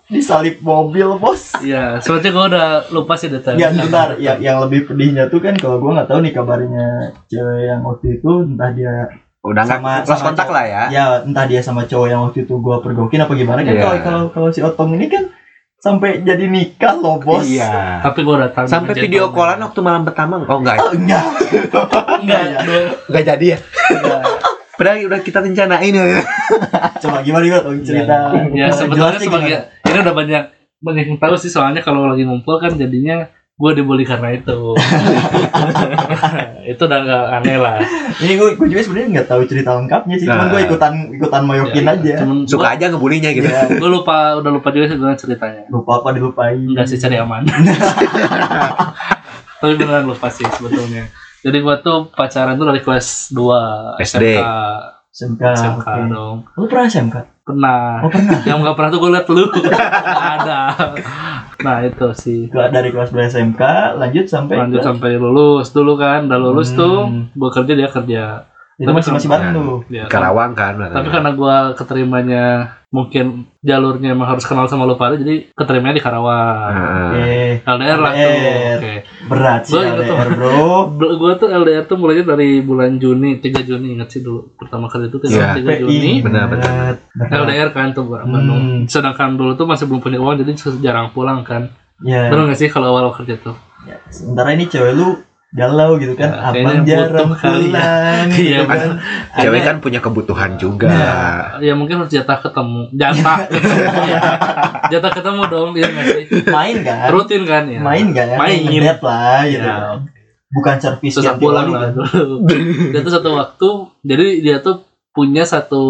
disalip 0.05 0.61
mobil 0.61 1.09
bos 1.15 1.57
Iya, 1.59 1.97
sebetulnya 1.97 2.31
gua 2.31 2.45
udah 2.47 2.67
lupa 2.91 3.13
sih 3.15 3.27
detail. 3.27 3.55
Ya 3.55 3.71
bentar, 3.71 4.13
ya, 4.15 4.37
yang 4.37 4.61
lebih 4.61 4.85
pedihnya 4.85 5.25
tuh 5.25 5.39
kan 5.39 5.55
kalau 5.55 5.79
gue 5.79 5.89
nggak 5.89 6.05
tahu 6.05 6.21
nih 6.21 6.29
kabarnya 6.31 6.87
cewek 7.25 7.59
yang 7.65 7.81
waktu 7.81 8.19
itu 8.19 8.31
entah 8.45 8.69
dia 8.69 8.93
Udah 9.41 9.65
Sama- 9.65 10.05
sama 10.05 10.23
kontak 10.23 10.47
cowok. 10.47 10.55
lah 10.55 10.65
ya. 10.65 10.83
ya 10.87 11.03
entah 11.19 11.43
dia 11.43 11.59
sama 11.59 11.83
cowok 11.83 12.07
yang 12.07 12.21
waktu 12.23 12.39
itu 12.43 12.55
gue 12.55 12.75
pergokin 12.79 13.19
apa 13.19 13.33
gimana 13.33 13.59
kan 13.59 13.73
Iya. 13.73 13.81
kalau 13.81 13.97
kalau 13.99 14.23
kalau 14.29 14.49
si 14.49 14.61
Otong 14.61 14.93
ini 14.93 15.09
kan 15.09 15.23
sampai 15.83 16.23
jadi 16.23 16.47
nikah 16.47 16.95
loh 16.95 17.19
bos 17.19 17.43
Iya. 17.43 17.99
Tapi 17.99 18.23
gua 18.23 18.39
udah 18.39 18.49
tahu. 18.49 18.65
Sampai 18.65 18.95
video 18.95 19.27
callan 19.29 19.59
waktu 19.59 19.79
malam 19.79 20.07
pertama 20.07 20.39
oh 20.39 20.57
enggak 20.57 20.79
Oh, 20.79 20.95
enggak 20.95 21.23
Enggak, 22.23 22.41
ya. 22.41 22.59
enggak 23.03 23.23
jadi 23.27 23.45
ya. 23.45 23.57
Padahal 24.73 25.05
udah 25.05 25.19
kita 25.19 25.39
rencanain 25.39 25.91
ya. 25.91 26.23
coba 26.97 27.19
gimana 27.19 27.43
gimana 27.43 27.61
Tong 27.61 27.83
cerita 27.83 28.31
Ya 28.51 28.71
sebetulnya 28.71 29.11
Jelasnya 29.13 29.27
sebagai 29.27 29.55
ini 29.83 29.97
udah 29.99 30.15
banyak 30.15 30.43
banyak 30.79 31.05
yang 31.05 31.19
tahu 31.19 31.35
sih 31.35 31.47
soalnya 31.47 31.79
kalau 31.79 32.07
lagi 32.07 32.23
ngumpul 32.23 32.57
kan 32.57 32.73
jadinya 32.73 33.27
gue 33.53 33.69
dibully 33.73 34.01
karena 34.01 34.33
itu. 34.33 34.73
itu 36.65 36.79
udah 36.79 36.99
nggak 36.99 37.23
aneh 37.33 37.55
lah. 37.55 37.77
ini 38.17 38.33
gue 38.33 38.47
gue 38.55 38.67
juga 38.67 38.81
sebenarnya 38.81 39.07
nggak 39.13 39.27
tahu 39.27 39.41
cerita 39.45 39.69
lengkapnya 39.73 40.15
sih 40.15 40.25
cuman 40.25 40.39
Nah. 40.39 40.49
gue 40.49 40.59
ikutan 40.65 40.91
ikutan 41.11 41.41
moyokin 41.43 41.83
Ya, 41.83 41.91
aja 41.93 42.11
Cuman 42.19 42.35
Suka 42.43 42.65
aja 42.71 42.83
ngebulinya 42.87 43.29
gitu. 43.31 43.45
ya, 43.45 43.67
gue 43.69 43.87
lupa 43.87 44.35
udah 44.35 44.51
lupa 44.51 44.67
juga 44.69 44.85
sih 44.85 44.95
gimana 44.95 45.13
ceritanya. 45.13 45.61
lupa 45.67 45.99
apa 45.99 46.07
dilupain 46.11 46.57
Enggak 46.57 46.85
sih 46.87 46.97
cari 46.97 47.15
aman. 47.15 47.43
Tapi 49.59 49.71
beneran 49.75 50.05
lupa 50.05 50.27
sih 50.27 50.43
sebetulnya. 50.49 51.07
Jadi 51.39 51.57
gua 51.59 51.77
tuh 51.77 52.07
pacaran 52.09 52.55
tuh 52.55 52.63
dari 52.63 52.79
kelas 52.79 53.29
2 53.29 53.99
SD. 53.99 54.23
SMK. 54.33 54.41
SMK 55.13 55.41
SMK 55.53 55.85
oke. 55.85 56.09
dong. 56.09 56.37
lu 56.51 56.65
pernah 56.65 56.85
SMK 56.85 57.15
Pernah. 57.43 58.01
oh 58.01 58.09
pernah 58.09 58.39
Yang 58.47 58.57
nggak 58.57 58.75
pernah 58.75 58.89
tuh 58.89 58.99
gue 58.99 59.11
liat 59.11 59.27
lu. 59.27 59.45
Ada. 60.33 60.61
Nah 61.59 61.77
itu 61.81 62.07
sih. 62.13 62.39
Ke- 62.47 62.71
dari 62.71 62.89
kelas 62.89 63.09
ber 63.09 63.21
SMK 63.23 63.61
lanjut 63.95 64.25
sampai 64.25 64.55
lanjut 64.57 64.79
ke- 64.79 64.85
sampai 64.85 65.11
lulus 65.15 65.69
dulu 65.69 65.93
kan 65.95 66.25
udah 66.25 66.39
lulus 66.39 66.71
Hmm. 66.71 66.77
tuh 66.77 66.97
gue 67.31 67.49
kerja 67.51 67.73
dia 67.75 67.89
kerja 67.89 68.23
itu 68.75 68.89
masih 68.89 69.11
masih 69.11 69.29
tuh 69.29 69.85
Dia- 69.85 70.09
Karawang 70.09 70.51
kan. 70.53 70.73
tapi 70.79 71.07
karena 71.07 71.31
gue 71.31 71.55
keterimanya 71.75 72.45
mungkin 72.89 73.25
jalurnya 73.59 74.13
emang 74.13 74.27
harus 74.27 74.43
kenal 74.43 74.65
sama 74.65 74.83
lu 74.83 74.93
pada 74.93 75.13
jadi 75.13 75.49
keterimanya 75.51 75.93
di 75.93 76.03
Karawang 76.03 76.69
Heeh. 76.69 77.09
eh 77.13 77.53
LDR 77.63 77.99
lah 77.99 78.11
tuh 78.11 78.29
LDR. 78.29 78.75
oke 78.75 78.93
berat 79.27 79.61
sih 79.63 79.73
Gua 79.73 79.81
inget 79.83 79.97
tuh. 79.99 80.15
LDR 80.15 80.29
bro 80.31 80.69
gue 81.21 81.33
tuh 81.35 81.49
LDR 81.51 81.83
tuh 81.83 81.97
mulainya 81.97 82.23
dari 82.27 82.49
bulan 82.59 82.91
Juni 82.95 83.37
3 83.37 83.61
Juni 83.63 83.87
inget 83.93 84.09
sih 84.09 84.21
dulu 84.21 84.53
pertama 84.55 84.85
kali 84.87 85.07
itu 85.07 85.17
Iya. 85.23 85.53
3 85.55 85.73
Juni 85.79 86.21
Benar, 86.21 86.45
benar. 86.47 86.93
LDR 87.19 87.69
kan 87.71 87.87
tuh 87.91 88.05
Bandung 88.05 88.53
Hmm. 88.55 88.79
sedangkan 88.85 89.33
dulu 89.33 89.53
tuh 89.53 89.65
masih 89.65 89.85
belum 89.85 89.99
punya 89.99 90.17
uang 90.17 90.37
jadi 90.39 90.53
jarang 90.79 91.09
pulang 91.09 91.41
kan 91.41 91.69
ya 91.99 92.27
bener 92.27 92.45
gak 92.47 92.57
sih 92.57 92.67
kalau 92.67 92.89
awal 92.91 93.09
kerja 93.11 93.37
tuh 93.37 93.53
Ya, 93.83 93.99
sementara 94.07 94.55
ini 94.55 94.63
cewek 94.63 94.95
lu 94.95 95.19
galau 95.53 95.95
gitu 95.95 96.13
kan 96.13 96.33
Ya, 96.33 96.49
abang 96.49 96.81
jarang 96.81 97.29
butuh 97.29 97.37
kali 97.37 97.69
ya. 97.69 97.69
pulang 97.69 98.25
Iya, 98.33 98.57
gitu 98.57 98.63
kan 98.65 98.89
Cewek 99.35 99.61
kan 99.61 99.75
punya 99.77 99.99
kebutuhan 99.99 100.51
juga. 100.57 100.89
Nah. 100.89 101.61
ya 101.61 101.73
mungkin 101.73 102.01
harus 102.01 102.09
jatah 102.09 102.37
ketemu 102.37 102.89
jatah 102.91 103.37
ketemu 103.45 104.01
ya 104.09 104.21
jatah 104.89 105.11
ketemu 105.13 105.41
dong 105.47 105.69
dia 105.71 105.87
main 106.47 106.75
kan 106.81 107.07
rutin 107.07 107.43
kan 107.43 107.63
ya 107.65 107.79
main 107.79 108.09
kan 108.11 108.33
main 108.33 108.59
ngedate 108.63 109.01
lah 109.01 109.45
gitu 109.45 109.61
Ya. 109.61 109.77
kan. 109.79 109.97
bukan 110.49 110.75
servis 110.77 111.13
yang 111.17 111.37
pulang 111.37 111.67
lah 111.67 111.79
hari 111.85 111.93
kan. 111.93 111.93
dulu 111.95 112.35
dia 112.89 112.99
tuh 112.99 113.13
satu 113.13 113.29
waktu 113.31 113.69
jadi 114.03 114.25
dia 114.39 114.57
tuh 114.59 114.81
punya 115.09 115.45
satu 115.45 115.83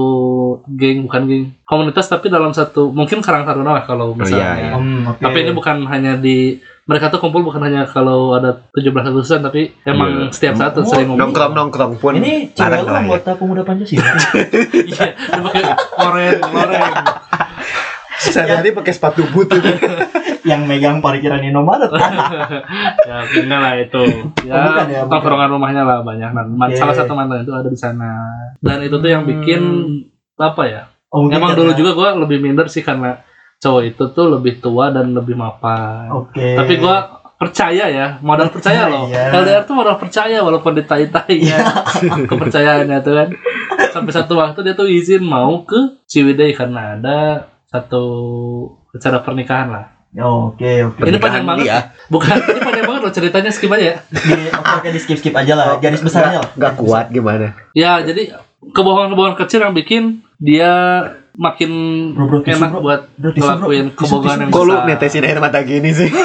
geng 0.69 1.03
bukan 1.03 1.21
geng 1.23 1.43
komunitas 1.63 2.05
tapi 2.05 2.27
dalam 2.27 2.51
satu 2.51 2.91
mungkin 2.91 3.19
karang 3.19 3.43
taruna 3.43 3.71
lah 3.73 3.83
kalau 3.83 4.11
misalnya 4.11 4.59
iya. 4.61 4.75
Hmm, 4.75 5.07
oke. 5.07 5.19
tapi 5.19 5.37
ini 5.41 5.51
bukan 5.51 5.83
hanya 5.85 6.15
di 6.15 6.59
mereka 6.83 7.07
tuh 7.07 7.17
kumpul 7.17 7.41
bukan 7.41 7.61
hanya 7.61 7.83
kalau 7.83 8.33
ada 8.33 8.67
17 8.71 8.91
Agustusan 8.91 9.39
tapi 9.41 9.71
emang 9.83 10.27
Iya. 10.27 10.27
setiap 10.29 10.53
saat 10.57 10.71
tuh 10.73 10.83
Oh, 10.83 10.89
sering 10.89 11.07
ngomong 11.07 11.31
Nongkrong 11.31 11.53
nongkrong 11.53 11.93
pun 11.95 12.13
ini 12.13 12.49
cewek 12.49 12.81
lu 12.81 12.89
ya. 12.89 12.99
anggota 12.99 13.31
pemuda 13.33 13.61
Pancasila? 13.61 14.03
Iya 14.83 15.05
pakai 15.39 15.63
oranye 15.97 16.31
oranye 16.43 16.89
Sehari-hari 18.15 18.71
pakai 18.71 18.93
sepatu 18.93 19.27
boot 19.27 19.51
itu. 19.51 19.67
yang 20.43 20.63
megang 20.63 20.99
parkiran 20.99 21.39
Indomaret. 21.39 21.91
Ya 23.03 23.15
enggak 23.21 23.59
lah 23.59 23.73
itu. 23.77 24.03
Ya, 24.43 24.53
Oh, 24.53 24.63
bukan 24.65 24.85
ya, 24.87 25.01
tongkrongan 25.05 25.49
rumahnya 25.49 25.83
lah 25.83 25.99
banyak. 26.01 26.31
Nah, 26.31 26.43
man- 26.45 26.71
Oke. 26.71 26.79
salah 26.79 26.95
satu 26.95 27.11
mantan 27.11 27.43
itu 27.43 27.51
ada 27.51 27.67
di 27.67 27.75
sana. 27.75 28.23
Dan 28.57 28.79
itu 28.81 28.95
tuh 28.95 29.09
yang 29.09 29.23
bikin 29.23 29.61
apa 30.33 30.63
ya? 30.63 30.81
Oh, 31.09 31.27
emang 31.27 31.51
dulu 31.53 31.71
juga 31.73 31.91
gua 31.93 32.09
lebih 32.17 32.39
minder 32.39 32.65
sih 32.65 32.79
karena 32.79 33.19
cowok 33.63 33.83
itu 33.87 34.03
tuh 34.11 34.25
lebih 34.27 34.59
tua 34.59 34.91
dan 34.91 35.15
lebih 35.15 35.33
mapan. 35.33 36.11
Oke. 36.11 36.59
Tapi 36.59 36.75
gua 36.75 37.23
percaya 37.33 37.87
ya 37.87 38.07
modal 38.19 38.51
percaya 38.51 38.87
loh. 38.91 39.07
Percaya. 39.07 39.31
LDR 39.31 39.63
tuh 39.63 39.75
modal 39.75 39.95
percaya 39.95 40.37
walaupun 40.43 40.75
ditai-tai 40.75 41.37
ya. 41.39 41.59
Kepercayaannya 42.29 42.99
tuh 42.99 43.13
kan. 43.15 43.29
Sampai 43.89 44.11
satu 44.11 44.35
waktu 44.35 44.59
dia 44.61 44.75
tuh 44.75 44.91
izin 44.91 45.23
mau 45.23 45.63
ke 45.63 46.03
Ciwidey 46.03 46.51
karena 46.51 46.99
ada 46.99 47.17
satu 47.65 48.03
acara 48.91 49.23
pernikahan 49.23 49.69
lah. 49.71 49.85
Oh, 50.13 50.53
oke 50.53 50.93
oke. 50.93 51.09
Ini 51.09 51.17
panjang 51.17 51.41
banget. 51.41 51.65
dia. 51.65 51.79
Bukan 52.05 52.37
ini 52.37 52.61
panjang 52.61 52.85
banget 52.85 53.01
loh 53.01 53.13
ceritanya 53.13 53.49
skip 53.49 53.71
aja 53.73 53.85
ya. 53.85 53.97
Di 54.13 54.33
oke 54.53 54.71
oke 54.77 54.87
di 54.93 54.99
skip 55.01 55.17
skip 55.17 55.33
aja 55.33 55.53
lah. 55.57 55.81
Garis 55.81 56.05
besarnya. 56.05 56.45
Lah 56.45 56.49
Gak 56.53 56.73
kuat 56.77 57.09
gimana? 57.09 57.57
ya 57.73 57.97
jadi 57.99 58.37
kebohongan-kebohongan 58.63 59.37
kecil 59.41 59.65
yang 59.65 59.73
bikin 59.73 60.03
dia 60.37 60.71
makin 61.33 61.71
Bro, 62.13 62.25
bro, 62.29 62.39
enak 62.45 62.69
bro. 62.71 62.81
buat 62.81 63.01
Bro, 63.17 63.31
ngelakuin 63.33 63.87
kebohongan 63.97 64.37
yang 64.45 64.51
Kok 64.51 64.63
lu 64.63 64.73
netesin 64.85 65.25
air 65.25 65.39
mata 65.41 65.59
gini 65.61 65.89
sih? 65.89 66.09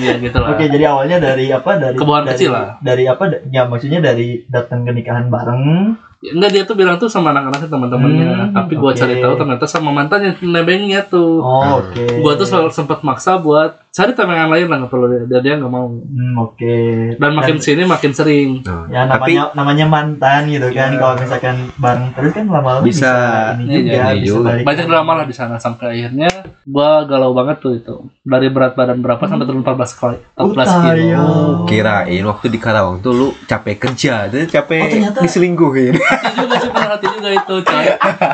ya 0.00 0.14
gitu 0.16 0.36
lah 0.40 0.56
Oke, 0.56 0.64
jadi 0.68 0.84
awalnya 0.88 1.18
dari 1.20 1.52
apa? 1.52 1.76
Dari 1.76 1.96
Kebohongan 1.96 2.24
dari, 2.26 2.36
kecil 2.36 2.50
lah. 2.52 2.66
Dari 2.80 3.04
apa? 3.04 3.24
Ya 3.50 3.62
maksudnya 3.68 4.00
dari 4.00 4.44
datang 4.48 4.84
ke 4.86 4.92
nikahan 4.92 5.28
bareng. 5.28 5.96
Ya, 6.20 6.36
Enggak 6.36 6.50
dia 6.52 6.62
tuh 6.68 6.76
bilang 6.76 7.00
tuh 7.00 7.08
sama 7.08 7.32
anak-anaknya 7.32 7.68
teman-temannya, 7.72 8.28
Hmm, 8.28 8.52
tapi 8.52 8.76
gua 8.76 8.92
oke. 8.92 9.00
cari 9.00 9.24
tahu 9.24 9.34
ternyata 9.40 9.64
sama 9.64 9.88
mantannya 9.88 10.36
nebengnya 10.44 11.00
tuh. 11.08 11.40
Oh, 11.40 11.80
oke. 11.80 12.20
Gua 12.20 12.36
tuh 12.36 12.44
selalu 12.44 12.68
sempat 12.68 13.00
maksa 13.00 13.40
buat 13.40 13.80
cari 13.90 14.12
temengan 14.12 14.48
lain 14.48 14.66
lah 14.66 14.76
nggak 14.78 14.88
perlu 14.88 15.06
dia, 15.26 15.38
dia 15.40 15.54
nggak 15.54 15.66
mau. 15.68 15.90
Hmm, 15.90 16.34
oke. 16.40 16.76
Dan 17.16 17.30
makin 17.32 17.56
sini 17.58 17.82
makin 17.84 18.12
sering. 18.12 18.62
ya 18.86 19.02
Tapi 19.04 19.34
namanya 19.34 19.50
namanya 19.52 19.86
mantan 19.86 20.46
gitu 20.46 20.70
kan. 20.70 20.90
Iya. 20.90 20.98
Kalau 20.98 21.14
misalkan 21.16 21.56
bareng 21.74 22.06
terus 22.12 22.30
kan 22.30 22.46
lama-lama 22.46 22.82
bisa, 22.82 23.12
Bisa. 23.52 23.58
ini 23.58 23.66
Iya, 23.66 23.78
juga, 23.80 23.90
iya, 23.90 24.06
bisa 24.14 24.26
juga. 24.28 24.46
balik. 24.48 24.64
Banyak 24.64 24.86
drama 24.86 25.12
lah 25.12 25.24
di 25.24 25.34
sana 25.34 25.54
sampai 25.56 25.86
akhirnya 25.92 26.30
gua 26.62 27.02
galau 27.02 27.30
banget 27.32 27.56
tuh 27.58 27.72
itu. 27.74 27.94
Dari 28.22 28.46
berat 28.48 28.72
badan 28.72 28.98
berapa 28.98 29.20
sampai 29.20 29.42
turun 29.42 29.60
14 29.60 29.90
kali, 29.92 30.16
14 30.34 30.38
Oh, 30.38 30.54
kilo. 30.54 30.86
tayo. 30.86 31.24
kirain 31.66 32.24
waktu 32.24 32.46
di 32.48 32.58
Karawang 32.58 32.98
tuh 33.00 33.12
lu 33.12 33.28
capek 33.44 33.76
kerja, 33.80 34.26
jadi 34.26 34.44
Oh, 34.44 34.50
capek 34.52 34.80
ternyata- 34.88 35.20
diselingkuhin. 35.20 35.94
Hati 35.96 36.30
juga 36.36 36.54
sih 36.56 36.70
bener 36.70 36.90
hati 36.90 37.06
juga 37.10 37.28
itu 37.32 37.54
coy. 37.60 37.86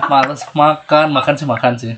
Males 0.07 0.42
makan, 0.53 1.07
makan 1.11 1.35
sih 1.35 1.47
makan 1.47 1.73
sih. 1.75 1.92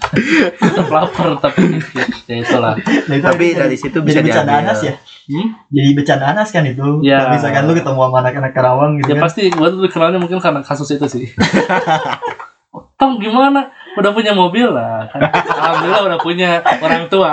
Tetap 0.55 0.87
lapar 0.87 1.35
tapi 1.39 1.75
dikit. 1.75 2.07
Ya 2.25 2.37
itulah. 2.39 2.75
Nah, 2.79 3.15
itu 3.15 3.27
Tapi 3.49 3.55
jadi- 3.55 3.63
dari 3.65 3.77
situ 3.77 3.99
bisa 4.01 4.19
jadi 4.19 4.29
bercanda 4.29 4.53
anas 4.59 4.79
ya. 4.81 4.95
Hmm? 5.29 5.49
Jadi 5.69 5.91
bercanda 5.93 6.25
anas 6.29 6.49
kan 6.49 6.63
itu. 6.63 6.87
Ya. 7.01 7.17
Kalau 7.19 7.31
misalkan 7.35 7.63
lu 7.65 7.73
ketemu 7.73 8.01
sama 8.03 8.17
anak-anak 8.19 8.53
Karawang 8.53 8.91
gitu 8.97 9.09
Ya 9.09 9.15
kan. 9.15 9.23
pasti 9.25 9.43
gua 9.49 9.69
tuh 9.69 9.81
dikenalnya 9.83 10.19
mungkin 10.19 10.39
karena 10.39 10.61
kasus 10.61 10.89
itu 10.91 11.07
sih. 11.07 11.25
Tom 12.99 13.17
gimana? 13.17 13.71
Udah 13.95 14.11
punya 14.11 14.35
mobil 14.35 14.67
lah. 14.67 15.07
Kan? 15.09 15.23
Alhamdulillah 15.31 16.03
udah 16.05 16.19
punya 16.19 16.51
orang 16.77 17.07
tua. 17.07 17.31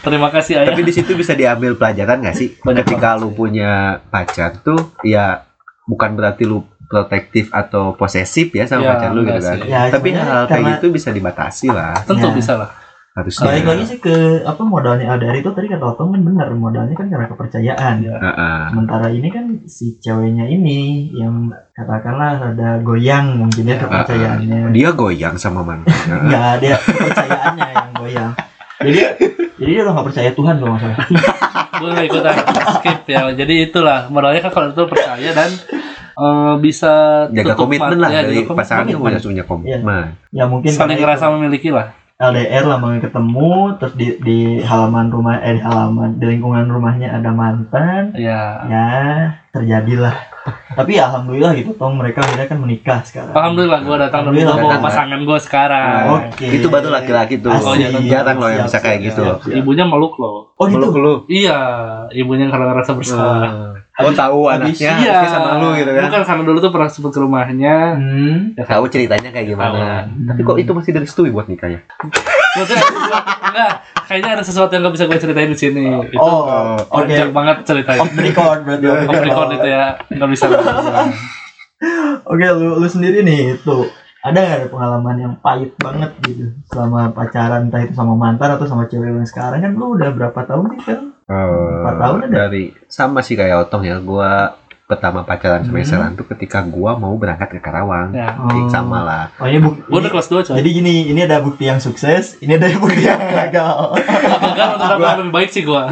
Terima 0.00 0.28
kasih 0.28 0.60
ayah. 0.60 0.68
Tapi 0.70 0.82
di 0.82 0.92
situ 0.92 1.12
bisa 1.14 1.32
diambil 1.32 1.74
pelajaran 1.74 2.20
gak 2.20 2.36
sih? 2.36 2.52
Banyak 2.60 2.84
Ketika 2.84 3.16
lu 3.16 3.32
sih. 3.32 3.34
punya 3.34 3.72
pacar 4.04 4.60
tuh, 4.60 4.92
ya 5.00 5.48
bukan 5.84 6.12
berarti 6.12 6.44
lu 6.44 6.60
protektif 6.84 7.48
atau 7.50 7.92
posesif 7.92 8.52
ya 8.52 8.68
sama 8.68 8.84
Ya, 8.84 8.90
pacar 8.92 9.10
lu 9.10 9.24
gitu 9.24 9.40
kan. 9.40 9.56
Ya, 9.64 9.80
Tapi 9.88 10.08
hal 10.12 10.44
kayak 10.44 10.64
gitu 10.78 10.86
bisa 10.92 11.08
dibatasi 11.08 11.66
lah 11.68 11.96
Tentu 12.04 12.28
Ya. 12.28 12.34
bisa 12.34 12.52
lah. 12.54 12.68
Harusnya. 13.14 13.46
Balik 13.46 13.64
lagi 13.64 13.84
sih 13.86 13.98
ke 14.02 14.42
apa 14.42 14.62
modalnya 14.66 15.14
LDR 15.14 15.38
itu 15.38 15.50
tadi 15.54 15.70
kata 15.70 15.94
Otong 15.94 16.10
kan 16.18 16.20
benar 16.26 16.48
modalnya 16.58 16.94
kan 16.98 17.06
karena 17.06 17.26
kepercayaan. 17.30 17.94
Ya. 18.02 18.16
Heeh. 18.18 18.60
Sementara 18.74 19.06
ini 19.14 19.28
kan 19.30 19.44
si 19.70 20.02
ceweknya 20.02 20.50
ini 20.50 21.10
yang 21.14 21.54
katakanlah 21.78 22.54
ada 22.54 22.82
goyang 22.82 23.38
mungkin 23.38 23.70
ya 23.70 23.78
kepercayaannya. 23.78 24.74
Dia 24.74 24.90
goyang 24.90 25.38
sama 25.38 25.62
mantannya. 25.62 26.16
Enggak 26.26 26.44
ada 26.58 26.70
kepercayaannya 26.82 27.68
yang 27.70 27.90
goyang. 27.94 28.32
Jadi 28.82 29.00
jadi 29.54 29.70
dia 29.70 29.80
udah 29.86 29.92
nggak 29.94 30.08
percaya 30.10 30.30
Tuhan 30.34 30.54
kalau 30.58 30.70
nggak 30.74 30.82
salah. 30.82 30.98
Gue 31.74 31.90
gak 31.90 32.06
ikutan 32.06 32.34
skip 32.82 33.00
ya. 33.06 33.20
Jadi 33.30 33.54
itulah 33.70 34.10
modalnya 34.10 34.42
kan 34.42 34.50
kalau 34.50 34.66
itu 34.74 34.82
percaya 34.90 35.30
dan 35.30 35.50
eh, 36.18 36.54
bisa 36.58 36.92
Jaga 37.30 37.54
komitmen 37.54 37.98
lah 38.02 38.10
ya, 38.10 38.26
dari 38.26 38.42
komitmen. 38.42 38.98
udah 38.98 39.22
punya 39.22 39.44
komitmen. 39.46 40.04
Ya 40.34 40.44
mungkin 40.50 40.74
Saling 40.74 40.98
ngerasa 40.98 41.30
memiliki 41.30 41.70
lah. 41.70 41.94
LDR 42.30 42.64
lama 42.64 42.84
nggak 42.88 43.04
ketemu 43.04 43.52
terus 43.76 43.92
di 43.94 44.06
di 44.20 44.38
halaman 44.60 45.06
rumah 45.08 45.36
eh 45.38 45.56
di 45.56 45.62
halaman 45.62 46.16
di 46.16 46.24
lingkungan 46.24 46.64
rumahnya 46.66 47.08
ada 47.12 47.30
mantan 47.30 48.14
Ya. 48.14 48.64
ya 48.64 48.88
terjadilah 49.50 50.14
tapi 50.76 51.00
ya 51.00 51.08
alhamdulillah 51.08 51.56
gitu 51.56 51.72
tong 51.72 51.96
mereka 51.96 52.20
akhirnya 52.20 52.44
kan 52.44 52.58
menikah 52.60 53.00
sekarang 53.00 53.32
Alhamdulillah 53.32 53.80
gue 53.80 53.96
datang 53.96 54.20
Alhamdulillah, 54.28 54.56
gue 54.60 54.76
pasangan 54.84 55.20
gue 55.24 55.38
sekarang. 55.40 56.04
oke 56.28 56.46
Itu 56.52 56.66
baru 56.68 56.88
laki-laki 56.92 57.34
tuh. 57.40 57.48
Oh, 57.48 57.72
iya, 57.72 57.88
Asik. 57.88 58.04
Jarang 58.12 58.36
loh 58.36 58.50
yang 58.52 58.68
Siap, 58.68 58.68
bisa 58.68 58.78
kayak 58.84 58.98
siap, 59.00 59.06
gitu. 59.08 59.22
siap, 59.24 59.38
siap. 59.40 59.56
Ibunya 59.56 59.84
meluk 59.88 60.20
loh. 60.20 60.52
oh 60.52 60.64
gitu 60.68 60.76
Meluk 60.76 60.94
lu. 61.00 61.14
Iya, 61.32 61.58
ibunya 62.12 62.52
karena 62.52 62.76
ngerasa 62.76 62.92
bersalah. 62.92 63.73
Oh 63.94 64.10
tahu 64.10 64.50
anaknya 64.50 64.98
iya, 64.98 65.22
sama 65.30 65.62
lu 65.62 65.78
gitu 65.78 65.86
kan. 65.94 66.10
Bukan 66.10 66.22
karena 66.26 66.42
dulu 66.42 66.58
tuh 66.58 66.72
pernah 66.74 66.90
sebut 66.90 67.14
ke 67.14 67.20
rumahnya. 67.22 67.94
hmm. 67.94 68.58
Ya, 68.58 68.66
kan? 68.66 68.82
Tahu 68.82 68.84
ceritanya 68.90 69.30
kayak 69.30 69.54
gimana. 69.54 70.10
Tahu. 70.10 70.34
Tapi 70.34 70.40
kok 70.42 70.56
itu 70.58 70.70
masih 70.74 70.90
dari 70.98 71.06
stui 71.06 71.30
buat 71.30 71.46
nikahnya? 71.46 71.86
Enggak, 72.58 73.72
kayaknya 74.10 74.30
ada 74.34 74.42
sesuatu 74.42 74.74
yang 74.74 74.90
gak 74.90 74.94
bisa 74.98 75.06
gue 75.06 75.18
ceritain 75.22 75.50
di 75.50 75.58
sini. 75.58 75.86
Itu 76.10 76.18
oh 76.18 76.74
oke 76.74 77.06
panjang 77.06 77.30
banget 77.30 77.56
ceritanya. 77.62 78.02
off 78.02 78.14
record 78.18 78.58
berarti 78.66 78.86
off 78.90 79.22
record 79.22 79.48
itu 79.62 79.68
ya, 79.70 79.84
nggak 80.10 80.30
bisa. 80.34 80.44
Oke, 82.32 82.46
lu, 82.48 82.80
lu 82.80 82.88
sendiri 82.88 83.20
nih 83.20 83.60
itu 83.60 83.78
ada 84.24 84.40
ada 84.40 84.66
pengalaman 84.72 85.16
yang 85.20 85.34
pahit 85.36 85.76
banget 85.76 86.16
gitu 86.24 86.48
selama 86.72 87.12
pacaran 87.12 87.68
entah 87.68 87.84
itu 87.84 87.92
sama 87.92 88.16
mantan 88.16 88.56
atau 88.56 88.64
sama 88.64 88.88
cewek 88.88 89.12
yang 89.12 89.28
sekarang 89.28 89.60
kan 89.60 89.76
lu 89.76 90.00
udah 90.00 90.08
berapa 90.16 90.40
tahun 90.48 90.80
sih 90.80 90.82
kan? 90.88 91.00
Empat 91.28 91.94
tahun 92.00 92.18
ada? 92.28 92.34
dari 92.48 92.72
sama 92.88 93.20
sih 93.20 93.36
kayak 93.36 93.68
Otong 93.68 93.84
ya. 93.84 94.00
Gua 94.00 94.56
pertama 94.84 95.22
pacaran 95.22 95.60
sama 95.60 95.76
Hmm. 95.76 95.86
Selan 95.86 96.12
tuh 96.12 96.28
ketika 96.28 96.60
gua 96.62 96.92
mau 96.94 97.14
berangkat 97.14 97.48
ke 97.50 97.58
Karawang. 97.58 98.12
Ya. 98.12 98.36
Jadi 98.36 98.60
sama 98.68 99.00
lah. 99.00 99.24
Oh 99.36 99.44
ini 99.44 99.56
bukti. 99.58 99.80
Gue 99.82 99.98
udah 99.98 100.10
kelas 100.10 100.28
2 100.28 100.44
coy. 100.44 100.54
Jadi 100.56 100.68
gini, 100.70 100.94
ini 101.06 101.20
ada 101.20 101.40
bukti 101.40 101.64
yang 101.64 101.78
sukses, 101.78 102.36
ini 102.38 102.52
ada 102.52 102.68
bukti 102.76 103.02
yang 103.02 103.16
gagal. 103.16 103.96
Bahkan 103.96 104.66
untuk 104.70 104.88
dapat 104.90 105.04
yang 105.06 105.20
lebih 105.20 105.32
baik 105.32 105.50
sih 105.50 105.62
gue. 105.62 105.82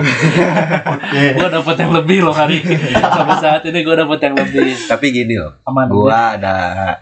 Oke. 0.84 1.22
Gue 1.34 1.48
dapet 1.50 1.76
yang 1.78 1.92
lebih 1.92 2.18
loh 2.20 2.32
hari 2.32 2.60
ini. 2.60 2.76
Sampai 2.92 3.36
saat 3.38 3.62
ini 3.64 3.78
gue 3.80 3.96
dapet 3.96 4.18
yang 4.22 4.34
lebih 4.36 4.68
Tapi 4.84 5.06
gini 5.08 5.34
loh, 5.36 5.52
aman. 5.64 5.86
gua 5.88 6.18
ada 6.36 6.54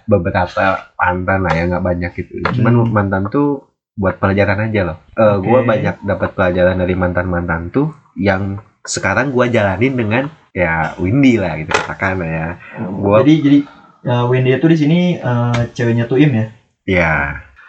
beberapa 0.04 0.64
mantan 0.94 1.40
lah 1.42 1.52
ya 1.52 1.64
nggak 1.66 1.84
banyak 1.84 2.10
gitu. 2.14 2.32
Cuman 2.52 2.72
Hmm. 2.72 2.90
mantan 2.90 3.22
tuh 3.28 3.66
buat 3.92 4.16
pelajaran 4.16 4.70
aja 4.70 4.80
loh. 4.86 4.98
Eh 5.12 5.36
Gua 5.40 5.60
banyak 5.62 6.00
dapat 6.00 6.32
pelajaran 6.32 6.78
dari 6.78 6.94
mantan-mantan 6.94 7.68
tuh 7.68 7.90
yang 8.14 8.56
sekarang 8.80 9.28
gua 9.28 9.44
jalanin 9.46 9.92
dengan 9.92 10.24
ya 10.50 10.94
Windy 10.98 11.38
lah 11.38 11.58
gitu 11.58 11.70
katakan 11.70 12.20
ya. 12.22 12.58
Gua- 12.90 13.22
Jadi 13.22 13.34
jadi 13.42 13.58
uh, 14.06 14.24
Wendy 14.26 14.50
itu 14.54 14.66
di 14.66 14.78
sini 14.78 14.98
uh, 15.20 15.70
ceweknya 15.72 16.06
Tuim 16.10 16.30
ya. 16.32 16.46
Ya, 16.90 17.14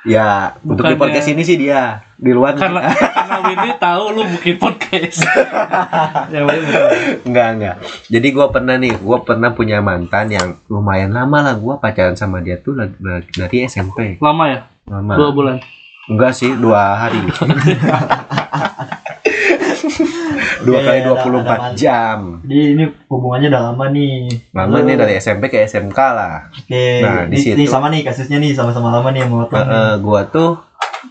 ya 0.01 0.27
untuk 0.65 0.87
di 0.87 0.97
podcast 0.97 1.29
ini 1.29 1.45
sih 1.45 1.61
dia 1.61 2.01
di 2.17 2.33
luar 2.33 2.57
Karena 2.57 2.89
karena 3.17 3.37
Windy 3.45 3.69
tahu 3.77 4.03
lu 4.17 4.21
bikin 4.37 4.57
podcast. 4.57 5.21
bukan. 6.31 6.89
enggak 7.27 7.47
enggak. 7.57 7.75
Jadi 8.09 8.27
gua 8.33 8.49
pernah 8.49 8.75
nih, 8.81 8.97
gua 8.97 9.21
pernah 9.21 9.53
punya 9.53 9.77
mantan 9.83 10.33
yang 10.33 10.57
lumayan 10.71 11.13
lama 11.13 11.51
lah 11.51 11.55
gua 11.59 11.77
pacaran 11.77 12.17
sama 12.17 12.41
dia 12.41 12.57
tuh 12.57 12.73
dari 12.77 13.57
SMP. 13.69 14.17
Lama 14.17 14.43
ya? 14.49 14.59
Lama. 14.89 15.13
Dua 15.17 15.29
bulan. 15.33 15.57
Enggak 16.09 16.33
sih, 16.33 16.49
dua 16.57 16.97
hari. 16.97 17.21
dua 20.61 20.77
Oke, 20.77 20.85
kali 20.85 20.97
ada- 20.97 21.05
dua 21.05 21.17
puluh 21.19 21.37
empat 21.39 21.59
jam 21.73 22.19
Jadi 22.41 22.63
ini 22.71 22.83
hubungannya 23.05 23.47
udah 23.47 23.61
lama 23.67 23.85
nih. 23.89 24.17
lama 24.51 24.75
Lu- 24.75 24.85
nih 24.85 24.95
dari 24.95 25.13
SMP 25.15 25.43
ke 25.47 25.59
SMK 25.61 25.99
lah 26.11 26.49
Oke, 26.49 26.85
Nah, 26.99 27.23
di 27.23 27.31
ini, 27.31 27.37
situ- 27.37 27.55
ini 27.55 27.65
sama 27.65 27.87
nih 27.87 28.01
kasusnya 28.01 28.37
nih 28.37 28.51
sama-sama 28.51 28.89
lama 28.91 29.09
nih 29.09 29.21
sama 29.21 29.35
Eh, 29.35 29.43
Otong. 29.43 29.65
eh, 29.67 29.93
gua 29.99 30.21
tuh 30.25 30.51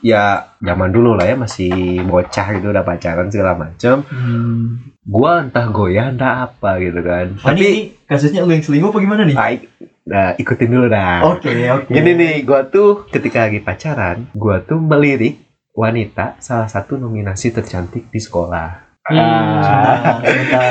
ya 0.01 0.25
zaman 0.57 0.89
dulu 0.89 1.13
lah 1.13 1.25
ya 1.25 1.37
masih 1.37 1.71
bocah 2.03 2.47
gitu 2.53 2.67
udah 2.69 2.83
pacaran 2.83 3.27
segala 3.27 3.53
macem 3.55 4.01
Hmm. 4.05 4.95
gua 5.03 5.43
entah 5.43 5.67
goyah 5.67 6.09
entah 6.09 6.47
apa 6.47 6.79
gitu 6.79 7.01
kan 7.01 7.35
Oh, 7.37 7.49
tapi 7.49 7.61
ini 7.61 7.73
kasusnya 8.05 8.41
lu 8.41 8.51
yang 8.51 8.61
selingkuh 8.61 8.89
apa 8.89 8.99
gimana 8.99 9.23
nih? 9.25 9.35
baik 9.35 9.61
nah, 10.03 10.35
ikutin 10.35 10.69
dulu 10.69 10.87
dah 10.87 11.23
Oke, 11.29 11.51
oke. 11.69 11.87
Gini 11.89 12.11
nih, 12.13 12.35
gua 12.43 12.65
tuh 12.65 13.05
ketika 13.07 13.45
lagi 13.45 13.61
pacaran, 13.61 14.31
gua 14.33 14.59
tuh 14.61 14.79
melirik 14.79 15.43
wanita 15.73 16.35
salah 16.39 16.67
satu 16.67 16.97
nominasi 16.97 17.51
tercantik 17.51 18.09
di 18.09 18.19
sekolah. 18.19 18.90
Hmm. 19.11 19.19
Ah, 19.19 20.21
Sebentar, 20.21 20.71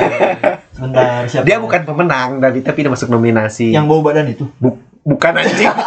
Sebentar, 0.70 1.20
siapa? 1.26 1.44
dia 1.44 1.56
bukan 1.56 1.80
pemenang 1.82 2.28
dari 2.38 2.60
tapi 2.60 2.78
dia 2.80 2.88
masuk 2.88 3.08
nominasi. 3.08 3.68
yang 3.68 3.84
bau 3.84 4.00
badan 4.00 4.28
itu. 4.28 4.48
bukan 5.00 5.32
anjing. 5.34 5.68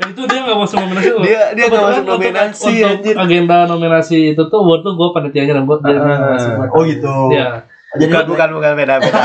Itu 0.00 0.22
dia 0.24 0.40
nggak 0.40 0.56
masuk 0.56 0.78
nominasi 0.80 1.10
loh. 1.10 1.22
dia 1.22 1.40
dia 1.52 1.64
nggak 1.64 1.74
Kebetulan 1.74 1.82
masuk 1.84 2.00
untuk- 2.00 2.14
nominasi 2.16 2.74
untuk 2.76 2.88
anjir. 2.88 3.14
agenda 3.18 3.56
nominasi 3.66 4.18
itu 4.28 4.42
tuh 4.44 4.60
buat 4.60 4.80
tuh 4.80 4.92
gue 4.92 5.08
panitianya 5.12 5.52
dan 5.52 5.64
buat 5.64 5.80
dia 5.80 5.90
Ah. 5.92 5.98
nggak 5.98 6.30
masuk 6.32 6.52
Oh 6.70 6.82
gitu. 6.82 7.14
ya 7.30 7.48
Jadi 7.88 8.04
Bukan 8.06 8.24
bukan 8.28 8.48
bukan 8.52 8.72
beda 8.74 8.94
beda. 9.00 9.22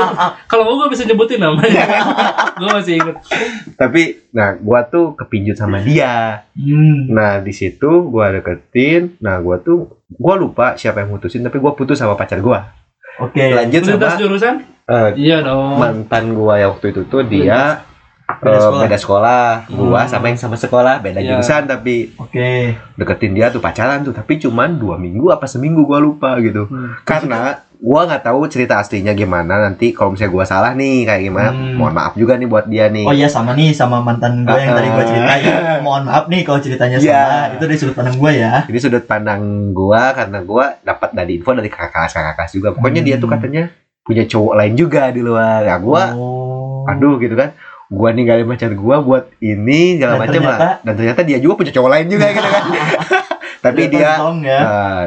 kalau 0.50 0.64
mau 0.64 0.74
gue 0.78 0.88
bisa 0.88 1.04
nyebutin 1.04 1.36
namanya 1.38 1.84
gue 2.56 2.70
masih 2.70 2.94
inget 2.96 3.16
tapi 3.74 4.24
nah 4.30 4.54
gua 4.54 4.80
tuh 4.82 5.12
kepincut 5.14 5.54
sama 5.54 5.78
dia. 5.78 6.42
Hmm. 6.52 7.06
Nah, 7.08 7.38
di 7.38 7.50
situ 7.50 7.86
gua 8.04 8.32
deketin. 8.32 9.14
Nah, 9.18 9.38
gua 9.38 9.56
tuh 9.58 9.86
gua 10.10 10.34
lupa 10.34 10.74
siapa 10.74 10.98
yang 10.98 11.10
mutusin 11.10 11.40
tapi 11.40 11.56
gua 11.56 11.72
putus 11.72 11.94
sama 11.94 12.14
pacar 12.14 12.40
gua. 12.40 12.72
Oke. 13.18 13.44
Lanjut 13.50 13.84
lintas 13.84 14.14
sama 14.14 14.18
jurusan 14.18 14.54
eh, 14.84 15.08
iya 15.14 15.38
dong 15.40 15.76
mantan 15.76 16.32
gua 16.32 16.56
yang 16.56 16.72
waktu 16.72 16.90
itu 16.90 17.04
tuh 17.04 17.20
dia 17.22 17.84
Beda 18.28 18.44
eh, 18.46 18.56
sekolah. 18.58 18.80
beda 18.82 18.96
sekolah. 18.98 19.46
Gua 19.70 20.00
Hmm. 20.00 20.10
sama 20.10 20.24
yang 20.26 20.36
sama 20.38 20.56
sekolah, 20.56 20.94
beda 20.98 21.18
Iya. 21.18 21.28
jurusan 21.30 21.62
tapi 21.64 22.12
Oke. 22.14 22.72
deketin 22.94 23.32
dia 23.32 23.48
tuh 23.48 23.58
pacaran 23.58 24.00
tuh 24.00 24.12
tapi 24.12 24.36
cuman 24.36 24.74
dua 24.74 24.96
minggu 24.96 25.28
apa 25.28 25.44
seminggu 25.44 25.82
gua 25.82 25.96
lupa 25.98 26.36
gitu 26.38 26.64
Hmm. 26.66 26.92
karena 27.02 27.64
gua 27.78 28.04
nggak 28.04 28.24
tahu 28.24 28.40
cerita 28.44 28.74
aslinya 28.76 29.12
gimana 29.12 29.60
nanti 29.60 29.90
kalau 29.90 30.10
misalnya 30.10 30.30
gua 30.30 30.44
salah 30.44 30.72
nih 30.72 31.02
kayak 31.02 31.22
gimana 31.24 31.48
Hmm. 31.48 31.74
mohon 31.74 31.92
maaf 31.92 32.12
juga 32.12 32.34
nih 32.34 32.44
buat 32.44 32.66
dia 32.66 32.86
nih 32.86 33.02
Oh 33.02 33.12
iya 33.12 33.26
sama 33.26 33.52
nih 33.52 33.70
sama 33.70 33.98
mantan 33.98 34.42
gue 34.42 34.50
yang 34.52 34.74
tadi 34.74 34.88
gue 34.88 35.04
ceritain. 35.04 35.42
Mohon 35.80 36.02
maaf 36.04 36.24
nih 36.26 36.42
kalau 36.42 36.58
ceritanya 36.58 36.96
Iya. 36.96 37.06
salah. 37.14 37.44
Itu 37.52 37.64
dari 37.64 37.78
sudut 37.78 37.94
pandang 37.94 38.16
gue 38.16 38.32
ya. 38.34 38.52
ini 38.64 38.78
sudut 38.78 39.04
pandang 39.04 39.40
gua 39.70 40.02
karena 40.12 40.38
gua 40.40 40.64
dapat 40.80 41.10
dari 41.12 41.32
info 41.36 41.50
dari 41.52 41.66
kakak 41.66 41.90
kelas 41.92 42.12
kakak 42.12 42.34
kelas 42.36 42.52
juga 42.52 42.68
pokoknya 42.72 43.00
dia 43.00 43.16
tuh 43.16 43.24
Hmm. 43.24 43.36
katanya 43.36 43.62
punya 44.02 44.24
cowok 44.24 44.54
lain 44.54 44.74
juga 44.74 45.02
di 45.08 45.20
luar 45.20 45.62
nah, 45.62 45.78
gua 45.78 46.02
Oh. 46.12 46.82
aduh 46.84 47.14
gitu 47.16 47.32
kan 47.32 47.54
gua 47.88 48.10
ninggalin 48.10 48.44
pacar 48.44 48.72
gua 48.72 48.98
buat 48.98 49.30
ini 49.38 49.96
segala 49.96 50.18
macam 50.18 50.42
lah 50.42 50.58
dan 50.82 50.92
ternyata 50.94 51.20
dia 51.22 51.38
juga 51.38 51.54
punya 51.56 51.70
cowok 51.70 51.90
lain 51.90 52.06
juga 52.06 52.26
gitu 52.28 52.48
kan 52.48 52.64
tapi 53.60 53.88
dia 53.88 54.14
zong 54.16 54.40
ya. 54.40 54.60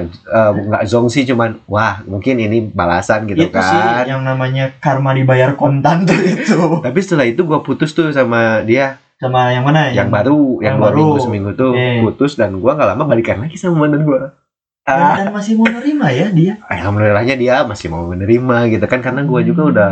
eh, 0.03 0.51
nggak 0.61 0.83
zong 0.83 1.07
sih 1.07 1.23
cuman 1.23 1.59
wah 1.65 2.03
mungkin 2.03 2.35
ini 2.35 2.61
balasan 2.65 3.25
gitu 3.25 3.45
itu 3.45 3.55
sih 3.55 3.79
kan 3.79 4.03
yang 4.05 4.21
namanya 4.21 4.75
karma 4.77 5.11
dibayar 5.11 5.53
kontan 5.53 6.03
tuh 6.03 6.17
itu. 6.33 6.57
Tapi 6.79 6.99
setelah 6.99 7.23
itu 7.23 7.41
gua 7.41 7.59
putus 7.59 7.91
tuh 7.91 8.09
sama 8.09 8.61
dia 8.61 8.99
Sama 9.15 9.49
yang 9.49 9.61
mana? 9.61 9.87
yang 9.87 10.09
baru, 10.09 10.57
yang, 10.59 10.65
yang 10.65 10.75
dua 10.75 10.85
baru. 10.87 10.97
minggu 10.97 11.17
seminggu 11.19 11.51
tuh 11.53 11.71
Oke. 11.71 12.01
putus 12.03 12.33
dan 12.33 12.57
gua 12.57 12.73
nggak 12.73 12.89
lama 12.89 13.03
balikan 13.05 13.37
lagi 13.39 13.53
sama 13.53 13.81
mantan 13.81 14.01
gua. 14.01 14.33
Dan, 14.81 14.97
Ah, 14.97 15.13
dan 15.15 15.29
masih 15.29 15.53
mau 15.55 15.69
nerima 15.69 16.09
ya 16.09 16.27
dia. 16.27 16.57
alhamdulillahnya 16.65 17.35
dia 17.35 17.55
masih 17.61 17.87
mau 17.87 18.01
menerima 18.03 18.65
gitu 18.67 18.81
kan 18.83 18.99
karena 18.99 19.21
juga 19.21 19.61
Hmm. 19.61 19.71
udah 19.71 19.91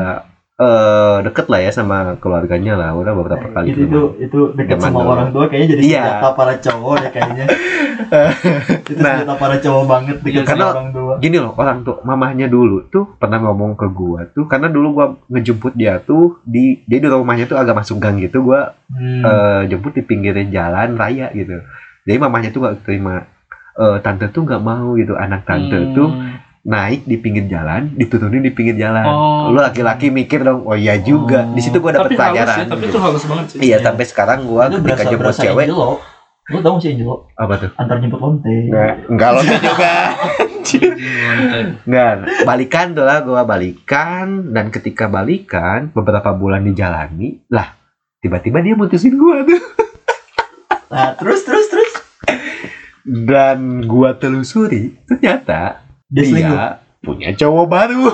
eh 0.60 1.16
deket 1.24 1.48
lah 1.48 1.60
ya 1.60 1.72
sama 1.72 1.98
keluarganya 2.18 2.76
lah 2.76 2.92
udah 2.92 3.16
beberapa 3.16 3.48
kali. 3.50 3.72
itu 3.72 3.88
itu 3.88 4.00
itu 4.20 4.40
Zaman 4.52 4.76
sama 4.82 5.00
dulu. 5.00 5.10
orang 5.10 5.30
tua 5.30 5.44
kayaknya 5.48 5.68
jadi 5.72 5.82
Iya. 5.82 6.04
senjata 6.04 6.30
para 6.34 6.54
cowok 6.58 6.94
deh 6.98 7.10
kayaknya. 7.10 7.46
itu 8.84 9.00
Nah. 9.00 9.14
senjata 9.16 9.36
para 9.36 9.56
cowok 9.58 9.84
banget 9.86 10.18
dekat 10.18 10.30
Iya, 10.30 10.42
sama 10.42 10.50
karena- 10.50 10.72
orang 10.74 10.90
tua. 10.92 11.14
Gini 11.20 11.38
loh 11.38 11.52
orang 11.54 11.78
tuh 11.82 11.96
mamahnya 12.02 12.48
dulu 12.48 12.78
tuh 12.86 13.06
pernah 13.16 13.40
ngomong 13.40 13.72
ke 13.74 13.88
gua 13.90 14.22
tuh 14.28 14.46
karena 14.46 14.68
dulu 14.68 14.88
gua 14.94 15.08
ngejemput 15.28 15.74
dia 15.74 16.00
tuh 16.00 16.44
di 16.44 16.84
dia 16.84 17.00
di 17.00 17.08
rumahnya 17.08 17.46
tuh 17.46 17.56
agak 17.56 17.76
masuk 17.76 17.96
gang 17.98 18.18
gitu 18.18 18.44
gua 18.44 18.76
Hmm. 18.90 19.22
eh, 19.22 19.62
jemput 19.68 19.94
di 19.94 20.02
pinggir 20.02 20.36
jalan 20.46 20.94
raya 20.94 21.32
gitu. 21.32 21.56
Jadi 22.02 22.18
mamahnya 22.18 22.50
tuh 22.50 22.62
gak 22.64 22.84
terima 22.84 23.24
eh, 23.76 23.98
tante 24.02 24.28
tuh 24.28 24.44
nggak 24.44 24.60
mau 24.60 24.92
gitu 24.94 25.16
anak 25.16 25.46
tante 25.46 25.72
Hmm. 25.78 25.94
tuh 25.94 26.10
naik 26.64 27.08
di 27.08 27.16
pinggir 27.16 27.48
jalan, 27.48 27.96
diturunin 27.96 28.44
di 28.44 28.52
pinggir 28.52 28.76
jalan. 28.76 29.06
Oh. 29.08 29.50
Lu 29.56 29.60
laki-laki 29.64 30.12
mikir 30.12 30.44
dong, 30.44 30.68
oh 30.68 30.76
iya 30.76 31.00
juga. 31.00 31.48
Oh. 31.48 31.56
Di 31.56 31.62
situ 31.64 31.80
gua 31.80 31.96
dapet 31.96 32.14
tapi 32.14 32.16
halus 32.20 32.20
pelajaran. 32.36 32.58
sih 32.58 32.66
tapi 32.68 32.82
gitu. 32.84 32.92
itu 32.92 33.00
halus 33.00 33.24
banget 33.26 33.46
sih 33.48 33.58
Iya, 33.64 33.78
sampai 33.80 34.06
sekarang 34.06 34.40
gua 34.44 34.64
itu 34.68 34.78
ketika 34.80 34.88
berasa 34.92 35.04
jemput 35.08 35.24
berasa 35.24 35.42
cewek, 35.48 35.66
Angelo. 35.72 35.92
Lu 36.50 36.58
tau 36.66 36.72
gak 36.76 36.82
sih 36.82 36.90
Angelo? 36.98 37.16
apa 37.38 37.54
tuh? 37.56 37.70
Antar 37.80 37.96
jemput 38.02 38.20
lonte. 38.20 38.56
Nggak, 38.68 38.94
enggak 39.08 39.30
lo 39.32 39.42
juga. 39.50 39.96
Lonte. 40.60 41.60
Nggak, 41.88 42.12
balikan 42.44 42.88
tuh 42.92 43.06
lah 43.08 43.18
gua 43.24 43.42
balikan 43.48 44.28
dan 44.52 44.66
ketika 44.70 45.06
balikan 45.08 45.90
beberapa 45.96 46.36
bulan 46.36 46.68
dijalani, 46.68 47.40
lah 47.48 47.78
tiba-tiba 48.20 48.60
dia 48.60 48.76
mutusin 48.76 49.16
gua 49.16 49.48
tuh. 49.48 49.62
Nah, 50.90 51.14
terus 51.16 51.46
terus 51.46 51.70
terus 51.70 51.94
Dan 53.06 53.86
gua 53.86 54.18
telusuri, 54.18 54.98
ternyata 55.06 55.89
dia 56.10 56.24
selingkuh. 56.24 56.52
dia 56.52 56.68
punya 57.00 57.30
cowok 57.32 57.66
baru. 57.66 58.12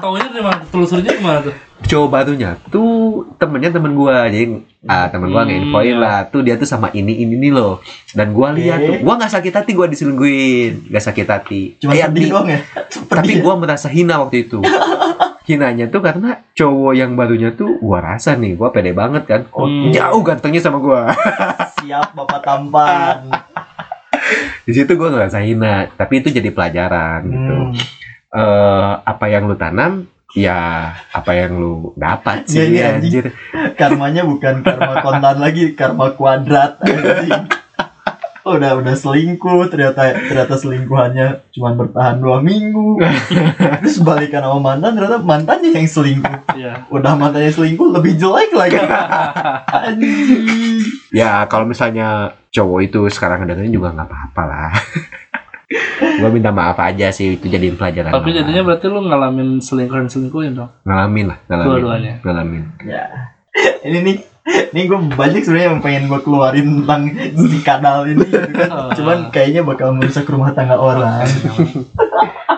taunya 0.00 0.26
dari 0.26 0.40
mana 0.40 0.64
telusurnya 0.64 1.12
ke 1.12 1.20
mana 1.20 1.38
tuh 1.42 1.54
cowok 1.84 2.08
barunya 2.08 2.50
tuh 2.66 2.88
temennya 3.36 3.68
temen 3.70 3.92
gua 3.92 4.24
jadi 4.24 4.54
ah 4.82 5.06
temen 5.06 5.28
gua 5.28 5.42
Hmm, 5.42 5.50
nginfoin 5.52 5.86
iya. 5.90 6.00
lah 6.00 6.16
tuh 6.24 6.40
dia 6.40 6.54
tuh 6.54 6.64
sama 6.64 6.88
ini 6.90 7.20
ini 7.20 7.36
nih 7.36 7.52
loh 7.52 7.82
dan 8.10 8.30
gua 8.30 8.48
lihat 8.50 8.80
tuh 8.80 8.96
gua 8.98 9.14
nggak 9.16 9.28
sakit 9.30 9.52
hati 9.52 9.70
gua 9.72 9.86
diselingkuhin 9.86 10.88
nggak 10.88 11.04
sakit 11.04 11.26
hati 11.26 11.60
Cuma 11.76 11.92
Eh, 11.92 12.00
sedih 12.00 12.16
di- 12.18 12.30
doang 12.30 12.48
ya. 12.48 12.60
tapi 13.04 13.32
ya? 13.34 13.42
gua 13.42 13.54
merasa 13.56 13.86
hina 13.86 14.18
waktu 14.18 14.36
itu 14.42 14.62
hinanya 15.44 15.84
tuh 15.86 16.00
karena 16.00 16.28
cowok 16.52 16.92
yang 16.94 17.12
barunya 17.12 17.50
tuh 17.50 17.76
gua 17.76 17.98
rasa 18.00 18.32
nih 18.34 18.54
gua 18.54 18.70
pede 18.70 18.94
banget 18.94 19.26
kan 19.26 19.40
Oke. 19.50 19.90
jauh 19.90 20.22
gantengnya 20.22 20.62
sama 20.62 20.78
gua 20.78 21.12
Siap 21.76 22.14
Bapak 22.14 22.40
tampan. 22.40 23.26
di 24.62 24.72
situ 24.72 24.92
gua 24.92 25.10
ngerasa 25.10 25.38
hina 25.40 25.90
tapi 25.90 26.18
itu 26.18 26.28
jadi 26.28 26.48
pelajaran 26.48 27.20
gitu 27.24 27.54
Hmm. 27.54 27.74
eh 28.32 28.92
apa 29.02 29.26
yang 29.26 29.44
lu 29.44 29.54
tanam 29.54 30.04
ya 30.32 30.58
apa 31.08 31.32
yang 31.32 31.54
lu 31.54 31.92
dapat 31.94 32.46
sih 32.46 32.58
Iya, 32.58 32.66
iya, 32.66 32.84
anjing. 32.94 33.12
anjir 33.20 33.24
Karmanya 33.74 34.22
bukan 34.22 34.62
karma 34.62 34.94
kontan 35.00 35.36
lagi, 35.38 35.72
karma 35.72 36.12
kuadrat. 36.12 36.80
anjing. 36.80 37.32
Oh, 38.42 38.58
udah 38.58 38.74
udah 38.74 38.94
selingkuh 38.98 39.70
ternyata 39.70 40.18
ternyata 40.18 40.58
selingkuhannya 40.58 41.46
cuma 41.54 41.78
bertahan 41.78 42.18
dua 42.18 42.42
minggu 42.42 42.98
terus 43.86 44.02
balikan 44.02 44.42
sama 44.42 44.58
mantan 44.58 44.98
ternyata 44.98 45.22
mantannya 45.22 45.70
yang 45.70 45.86
selingkuh 45.86 46.58
iya 46.58 46.82
udah 46.90 47.14
mantannya 47.14 47.54
selingkuh 47.54 47.94
lebih 47.94 48.18
jelek 48.18 48.50
lagi 48.50 48.82
Ya 51.12 51.44
kalau 51.46 51.68
misalnya 51.68 52.34
cowok 52.50 52.78
itu 52.82 53.00
sekarang 53.12 53.44
dengerin 53.46 53.70
juga 53.70 53.92
nggak 53.92 54.08
apa-apa 54.08 54.42
lah. 54.48 54.72
gue 56.20 56.28
minta 56.28 56.52
maaf 56.52 56.76
aja 56.82 57.08
sih 57.08 57.40
itu 57.40 57.48
jadiin 57.48 57.80
pelajaran. 57.80 58.12
tapi 58.12 58.36
jadinya 58.36 58.60
berarti 58.60 58.92
lu 58.92 59.00
ngalamin 59.08 59.56
selingkuh 59.56 59.96
dan 60.04 60.08
selingkuhin 60.12 60.52
dong 60.52 60.68
ngalamin 60.84 61.32
lah, 61.32 61.38
ngalamin. 61.48 61.68
dua-duanya 61.72 62.14
Ngalamin. 62.20 62.62
ya 62.84 63.04
ini 63.88 63.98
nih 64.04 64.16
ini 64.44 64.80
gue 64.84 64.98
banyak 65.10 65.40
sebenarnya 65.40 65.68
yang 65.68 65.80
pengen 65.80 66.04
gue 66.06 66.20
keluarin 66.20 66.66
tentang 66.78 67.02
si 67.32 67.58
kadal 67.60 68.04
ini 68.04 68.22
gitu 68.22 68.50
kan. 68.52 68.68
Ah. 68.68 68.90
cuman 68.92 69.18
kayaknya 69.28 69.62
bakal 69.62 69.90
merusak 69.90 70.26
rumah 70.26 70.50
tangga 70.50 70.74
orang 70.74 71.22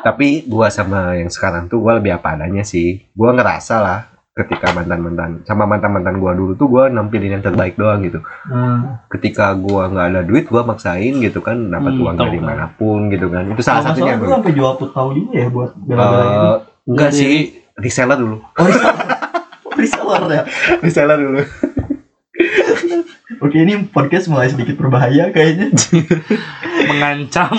Tapi 0.01 0.44
gua 0.44 0.68
sama 0.68 1.14
yang 1.14 1.29
sekarang 1.29 1.64
tuh 1.64 1.81
gua 1.81 1.97
lebih 1.97 2.12
apa 2.12 2.35
adanya 2.35 2.61
sih. 2.62 3.09
Gua 3.11 3.33
ngerasa 3.33 3.81
lah 3.81 3.99
ketika 4.35 4.75
mantan-mantan 4.75 5.40
sama 5.42 5.64
mantan-mantan 5.64 6.18
gua 6.18 6.35
dulu 6.35 6.53
tuh 6.53 6.66
gua 6.66 6.85
nampilin 6.88 7.33
yang 7.33 7.42
terbaik 7.42 7.73
doang 7.75 8.03
gitu. 8.03 8.20
hmm. 8.44 9.09
Ketika 9.09 9.55
gua 9.55 9.88
nggak 9.88 10.07
ada 10.07 10.20
duit 10.20 10.44
gua 10.44 10.61
maksain 10.62 11.16
gitu 11.16 11.40
kan 11.40 11.57
dapat 11.68 11.94
Hmm, 11.94 12.03
uang 12.03 12.16
dari 12.18 12.37
kan. 12.37 12.44
mana 12.44 12.66
pun 12.70 13.09
gitu 13.09 13.29
kan. 13.29 13.49
Itu 13.49 13.62
salah 13.62 13.81
satunya 13.83 14.14
gue 14.14 14.25
gua. 14.25 14.37
sampai 14.37 14.53
jual 14.53 14.73
tahu 14.77 15.09
juga 15.14 15.33
ya 15.35 15.49
buat 15.49 15.70
bela-bela 15.79 16.20
itu 16.20 16.37
Eh, 16.37 16.57
enggak 16.87 17.11
Jadi- 17.11 17.18
sih 17.18 17.35
reseller 17.77 18.18
dulu. 18.18 18.37
oh 18.44 18.64
reseller 18.64 18.97
reseller 19.74 20.22
ya 20.37 20.43
reseller 20.80 21.18
dulu. 21.18 21.41
Oke 23.35 23.57
ini 23.57 23.89
podcast 23.89 24.29
mulai 24.29 24.49
sedikit 24.49 24.77
berbahaya 24.77 25.31
kayaknya. 25.31 25.72
Mengancam 26.91 27.57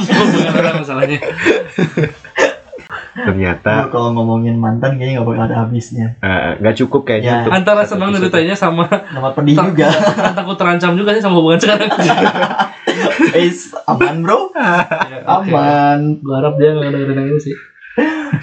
masalahnya. 0.76 1.18
Ternyata 3.16 3.88
Lu 3.88 3.90
kalau 3.90 4.10
ngomongin 4.12 4.60
mantan 4.60 5.00
kayaknya 5.00 5.18
nggak 5.18 5.28
bakal 5.28 5.44
ada 5.48 5.58
habisnya. 5.64 6.20
Eh, 6.20 6.60
nggak 6.60 6.76
cukup 6.84 7.02
kayaknya 7.08 7.48
Ya. 7.48 7.50
antara 7.50 7.82
senang 7.82 8.12
episode. 8.12 8.28
ceritanya 8.30 8.54
sama 8.54 8.86
nama 9.10 9.32
pedih 9.32 9.56
juga. 9.56 9.88
takut 10.36 10.60
terancam 10.60 10.94
juga 10.94 11.16
sih 11.16 11.24
sama 11.24 11.40
hubungan 11.40 11.58
sekarang. 11.58 11.90
Is 13.40 13.72
aman 13.88 14.22
bro. 14.22 14.52
Ya, 14.56 15.24
aman. 15.26 16.20
Gua 16.22 16.44
harap 16.44 16.60
dia 16.60 16.76
nggak 16.76 16.92
dengerin 16.92 17.18
yang 17.18 17.30
ini 17.32 17.40
sih. 17.42 17.56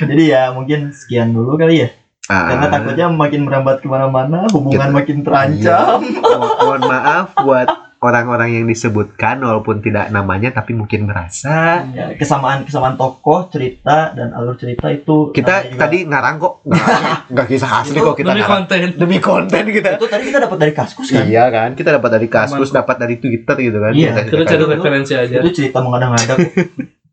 Jadi 0.03 0.23
ya 0.27 0.51
mungkin 0.51 0.89
sekian 0.91 1.31
dulu 1.31 1.55
kali 1.55 1.85
ya. 1.85 1.89
Ah, 2.25 2.49
Karena 2.49 2.66
takutnya 2.68 3.07
makin 3.09 3.41
merambat 3.43 3.79
ke 3.79 3.87
mana-mana, 3.87 4.47
hubungan 4.49 4.79
Kita- 4.85 4.95
makin 4.95 5.16
terancam. 5.20 5.99
mo- 6.23 6.55
mohon 6.57 6.83
maaf 6.83 7.35
buat 7.37 7.66
orang-orang 8.01 8.51
yang 8.53 8.64
disebutkan 8.64 9.39
walaupun 9.39 9.79
tidak 9.79 10.07
namanya 10.09 10.51
tapi 10.53 10.70
mungkin 10.73 11.03
merasa 11.05 11.87
Ya, 11.89 12.11
kesamaan 12.12 12.62
kesamaan 12.62 12.95
tokoh, 12.95 13.47
cerita 13.49 14.11
dan 14.11 14.31
alur 14.33 14.55
cerita 14.55 14.87
itu 14.89 15.31
kita 15.31 15.66
juga- 15.68 15.79
tadi 15.81 15.99
ngarang 16.05 16.35
kok 16.37 16.55
nggak 17.31 17.47
kisah 17.49 17.70
asli 17.81 17.95
kok 17.97 18.14
kita 18.16 18.27
Demi 18.29 18.39
ngarang. 18.41 18.66
konten. 18.66 18.79
demi 18.97 19.18
konten 19.20 19.62
kita 19.68 19.89
itu 19.93 20.07
tadi 20.09 20.23
kita 20.25 20.39
dapat 20.41 20.59
dari 20.59 20.73
kaskus 20.73 21.09
kan. 21.09 21.23
iya 21.25 21.45
kan 21.49 21.75
kita 21.75 21.91
dapat 21.93 22.11
dari 22.12 22.27
kaskus 22.29 22.68
Aman. 22.68 22.79
dapat 22.81 22.97
dari 22.99 23.14
twitter 23.16 23.57
gitu 23.61 23.79
kan 23.81 23.93
Iya, 23.93 24.11
Kita- 24.25 24.47
cari 24.49 24.64
referensi 24.68 25.12
aja. 25.12 25.37
Itu 25.39 25.51
cerita 25.53 25.79
mengada-ngada. 25.81 26.35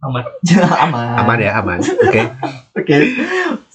Aman. 0.01 0.23
aman. 0.85 1.15
aman 1.19 1.37
ya 1.37 1.51
aman 1.55 1.77
oke 1.83 2.21
Oke. 2.73 2.97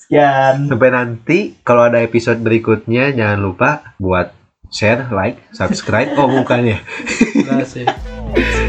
Sekian. 0.05 0.68
sampai 0.68 0.90
nanti 0.92 1.38
kalau 1.64 1.88
ada 1.88 2.05
episode 2.05 2.40
berikutnya 2.44 3.16
jangan 3.16 3.40
lupa 3.40 3.70
buat 3.96 4.36
share 4.68 5.09
like 5.14 5.40
subscribe 5.57 6.12
oh 6.20 6.28
bukan 6.28 6.76
ya 6.76 6.78
Terima 7.32 7.64
kasih. 7.64 7.84